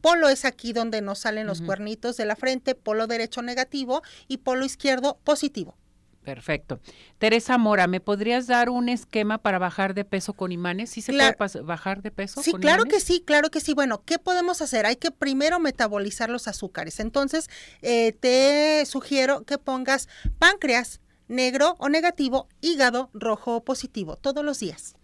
[0.00, 4.38] Polo es aquí donde nos salen los cuernitos de la frente, polo derecho negativo y
[4.38, 5.76] polo izquierdo positivo.
[6.22, 6.80] Perfecto.
[7.18, 10.90] Teresa Mora, ¿me podrías dar un esquema para bajar de peso con imanes?
[10.90, 12.42] ¿Sí se puede bajar de peso?
[12.42, 13.72] Sí, claro que sí, claro que sí.
[13.72, 14.84] Bueno, ¿qué podemos hacer?
[14.84, 17.00] Hay que primero metabolizar los azúcares.
[17.00, 17.48] Entonces,
[17.80, 24.60] eh, te sugiero que pongas páncreas negro o negativo, hígado rojo o positivo, todos los
[24.60, 24.94] días.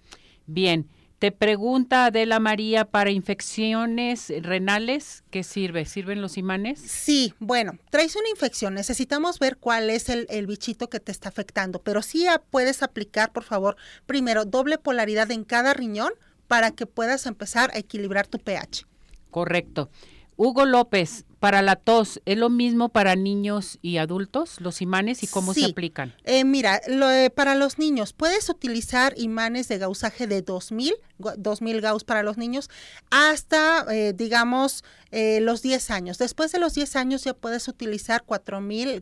[0.47, 0.88] Bien.
[1.18, 5.86] Te pregunta Adela María para infecciones renales, ¿qué sirve?
[5.86, 6.78] ¿Sirven los imanes?
[6.78, 11.30] Sí, bueno, traes una infección, necesitamos ver cuál es el, el bichito que te está
[11.30, 16.12] afectando, pero sí puedes aplicar, por favor, primero doble polaridad en cada riñón
[16.48, 18.86] para que puedas empezar a equilibrar tu pH.
[19.30, 19.88] Correcto.
[20.36, 25.28] Hugo López, para la tos, ¿es lo mismo para niños y adultos, los imanes, y
[25.28, 26.12] cómo se aplican?
[26.24, 30.94] Eh, mira, eh, para los niños, puedes utilizar imanes de gausaje de 2000,
[31.38, 32.68] 2000 gauss para los niños,
[33.12, 34.82] hasta, eh, digamos,
[35.12, 36.18] los 10 años.
[36.18, 39.01] Después de los 10 años ya puedes utilizar 4000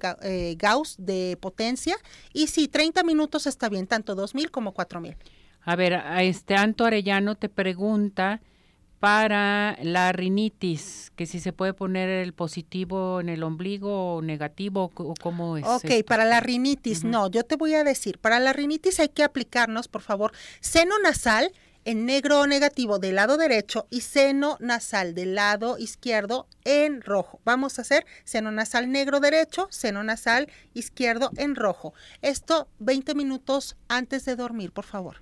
[0.59, 1.97] gauss de potencia,
[2.35, 5.17] y sí, 30 minutos está bien, tanto 2000 como 4000.
[5.63, 8.43] A ver, a este Anto Arellano te pregunta
[9.05, 14.91] para la rinitis, que si se puede poner el positivo en el ombligo o negativo,
[14.95, 15.67] o cómo es.
[15.67, 19.23] Ok, para la rinitis, no, yo te voy a decir, para la rinitis hay que
[19.23, 21.53] aplicarnos, por favor, seno nasal
[21.85, 27.41] en negro o negativo del lado derecho y seno nasal del lado izquierdo en rojo.
[27.45, 31.93] Vamos a hacer seno nasal negro derecho, seno nasal izquierdo en rojo.
[32.23, 35.21] Esto 20 minutos antes de dormir, por favor.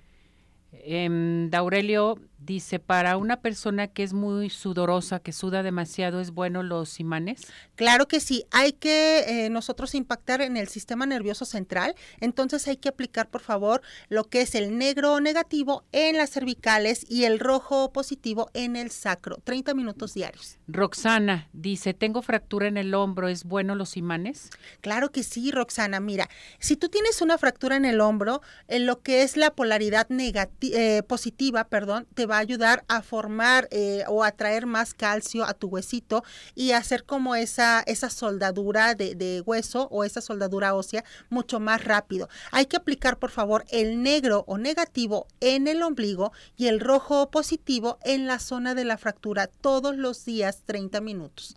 [0.71, 6.61] Eh, Daurelio Dice, para una persona que es muy sudorosa, que suda demasiado, ¿es bueno
[6.61, 7.47] los imanes?
[7.75, 12.75] Claro que sí, hay que eh, nosotros impactar en el sistema nervioso central, entonces hay
[12.75, 17.39] que aplicar, por favor, lo que es el negro negativo en las cervicales y el
[17.39, 20.57] rojo positivo en el sacro, 30 minutos diarios.
[20.67, 24.49] Roxana dice, tengo fractura en el hombro, ¿es bueno los imanes?
[24.81, 26.27] Claro que sí, Roxana, mira,
[26.59, 31.03] si tú tienes una fractura en el hombro, en lo que es la polaridad eh,
[31.07, 35.45] positiva, perdón, te va va a ayudar a formar eh, o a traer más calcio
[35.45, 36.23] a tu huesito
[36.55, 41.83] y hacer como esa, esa soldadura de, de, hueso o esa soldadura ósea mucho más
[41.83, 42.27] rápido.
[42.51, 47.29] Hay que aplicar, por favor, el negro o negativo en el ombligo y el rojo
[47.29, 51.55] positivo en la zona de la fractura todos los días 30 minutos.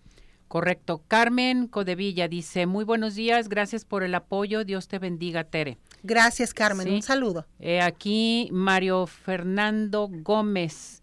[0.49, 1.03] Correcto.
[1.09, 5.79] Carmen Codevilla dice, muy buenos días, gracias por el apoyo, Dios te bendiga, Tere.
[6.07, 7.47] Gracias, Carmen, un saludo.
[7.59, 11.03] Eh, aquí Mario Fernando Gómez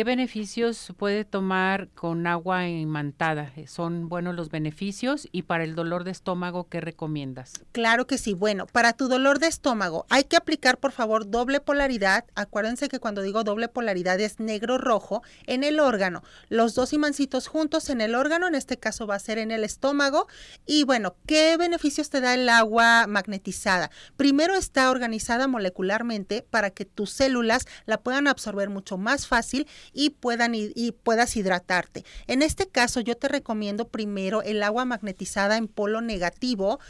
[0.00, 3.52] ¿Qué beneficios puede tomar con agua imantada?
[3.66, 5.28] ¿Son buenos los beneficios?
[5.30, 7.60] ¿Y para el dolor de estómago qué recomiendas?
[7.72, 8.32] Claro que sí.
[8.32, 12.24] Bueno, para tu dolor de estómago hay que aplicar, por favor, doble polaridad.
[12.34, 16.22] Acuérdense que cuando digo doble polaridad es negro-rojo en el órgano.
[16.48, 19.64] Los dos imancitos juntos en el órgano, en este caso va a ser en el
[19.64, 20.28] estómago.
[20.64, 23.90] Y bueno, ¿qué beneficios te da el agua magnetizada?
[24.16, 30.10] Primero está organizada molecularmente para que tus células la puedan absorber mucho más fácil y,
[30.10, 32.04] puedan, y puedas hidratarte.
[32.26, 36.80] En este caso yo te recomiendo primero el agua magnetizada en polo negativo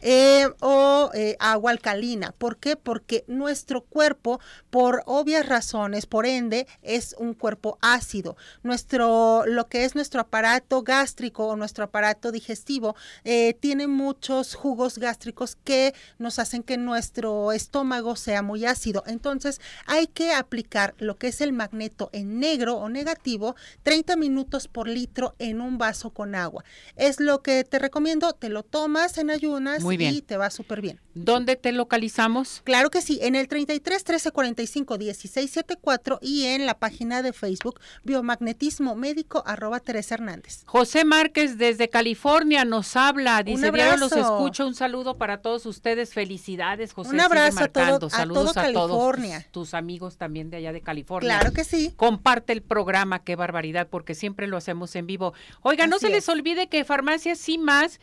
[0.00, 2.32] eh, o eh, agua alcalina.
[2.36, 2.76] ¿Por qué?
[2.76, 4.40] Porque nuestro cuerpo,
[4.70, 8.36] por obvias razones, por ende, es un cuerpo ácido.
[8.62, 14.98] Nuestro, lo que es nuestro aparato gástrico o nuestro aparato digestivo, eh, tiene muchos jugos
[14.98, 19.02] gástricos que nos hacen que nuestro estómago sea muy ácido.
[19.06, 24.68] Entonces, hay que aplicar lo que es el magneto en negro o negativo 30 minutos
[24.68, 26.64] por litro en un vaso con agua.
[26.96, 30.14] Es lo que te recomiendo, te lo tomas en ayunas muy bien.
[30.14, 31.00] y te va súper bien.
[31.14, 32.62] ¿Dónde te localizamos?
[32.64, 37.32] Claro que sí, en el 33 13 45 16 74 y en la página de
[37.32, 40.62] Facebook Biomagnetismo Médico arroba Teresa Hernández.
[40.66, 46.14] José Márquez desde California nos habla, dice, diario los escucho, un saludo para todos ustedes,
[46.14, 47.10] felicidades José.
[47.10, 49.40] Un abrazo a, todo, Saludos a, California.
[49.40, 51.38] todos tus, amigos también de allá de California.
[51.38, 51.92] Claro que sí.
[51.96, 55.34] Comparte el programa, qué barbaridad, porque siempre lo hacemos en vivo.
[55.62, 58.00] Oiga, no se les olvide que Farmacias Sí Más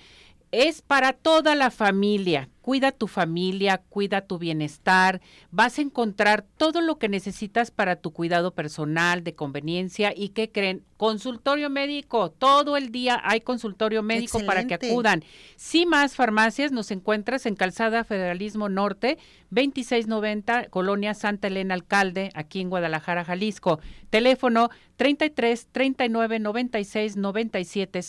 [0.63, 2.49] es para toda la familia.
[2.61, 5.21] Cuida tu familia, cuida tu bienestar.
[5.51, 10.13] Vas a encontrar todo lo que necesitas para tu cuidado personal, de conveniencia.
[10.15, 10.83] ¿Y qué creen?
[10.97, 12.31] Consultorio médico.
[12.31, 15.23] Todo el día hay consultorio médico para que acudan.
[15.57, 19.19] Si más farmacias nos encuentras en Calzada Federalismo Norte,
[19.51, 23.79] 2690, Colonia Santa Elena Alcalde, aquí en Guadalajara, Jalisco.
[24.09, 27.99] Teléfono 33 39 96 97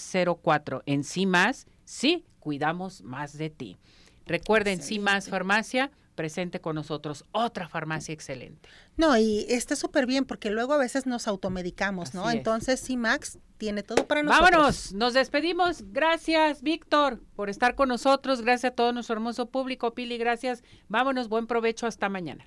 [0.43, 0.83] 04.
[0.87, 3.77] En sí más, sí cuidamos más de ti.
[4.25, 8.69] Recuerden, sí más farmacia, presente con nosotros, otra farmacia excelente.
[8.97, 12.31] No, y está súper bien porque luego a veces nos automedicamos, ¿no?
[12.31, 14.51] Entonces, sí, Max tiene todo para nosotros.
[14.53, 15.83] Vámonos, nos despedimos.
[15.91, 18.43] Gracias, Víctor, por estar con nosotros.
[18.43, 19.93] Gracias a todo nuestro hermoso público.
[19.93, 20.63] Pili, gracias.
[20.87, 21.89] Vámonos, buen provecho.
[21.89, 22.47] Hasta mañana.